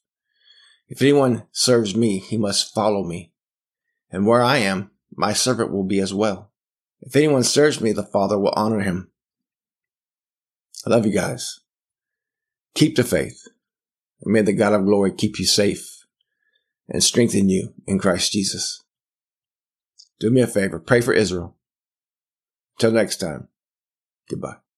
If 0.88 1.02
anyone 1.02 1.46
serves 1.52 1.94
me, 1.94 2.18
he 2.18 2.38
must 2.38 2.74
follow 2.74 3.04
me 3.04 3.32
and 4.10 4.26
where 4.26 4.42
I 4.42 4.58
am, 4.58 4.90
my 5.14 5.32
servant 5.32 5.72
will 5.72 5.84
be 5.84 6.00
as 6.00 6.14
well. 6.14 6.50
If 7.00 7.14
anyone 7.16 7.44
serves 7.44 7.80
me, 7.80 7.92
the 7.92 8.02
Father 8.02 8.38
will 8.38 8.52
honor 8.56 8.80
him. 8.80 9.10
I 10.86 10.90
love 10.90 11.06
you 11.06 11.12
guys. 11.12 11.60
Keep 12.74 12.96
the 12.96 13.04
faith. 13.04 13.42
And 14.22 14.32
may 14.32 14.42
the 14.42 14.52
God 14.52 14.72
of 14.72 14.84
glory 14.84 15.12
keep 15.12 15.38
you 15.38 15.46
safe 15.46 16.04
and 16.88 17.02
strengthen 17.02 17.48
you 17.48 17.74
in 17.86 17.98
Christ 17.98 18.32
Jesus. 18.32 18.82
Do 20.20 20.30
me 20.30 20.40
a 20.40 20.46
favor. 20.46 20.78
Pray 20.78 21.00
for 21.00 21.12
Israel. 21.12 21.56
Till 22.78 22.92
next 22.92 23.16
time. 23.16 23.48
Goodbye. 24.28 24.58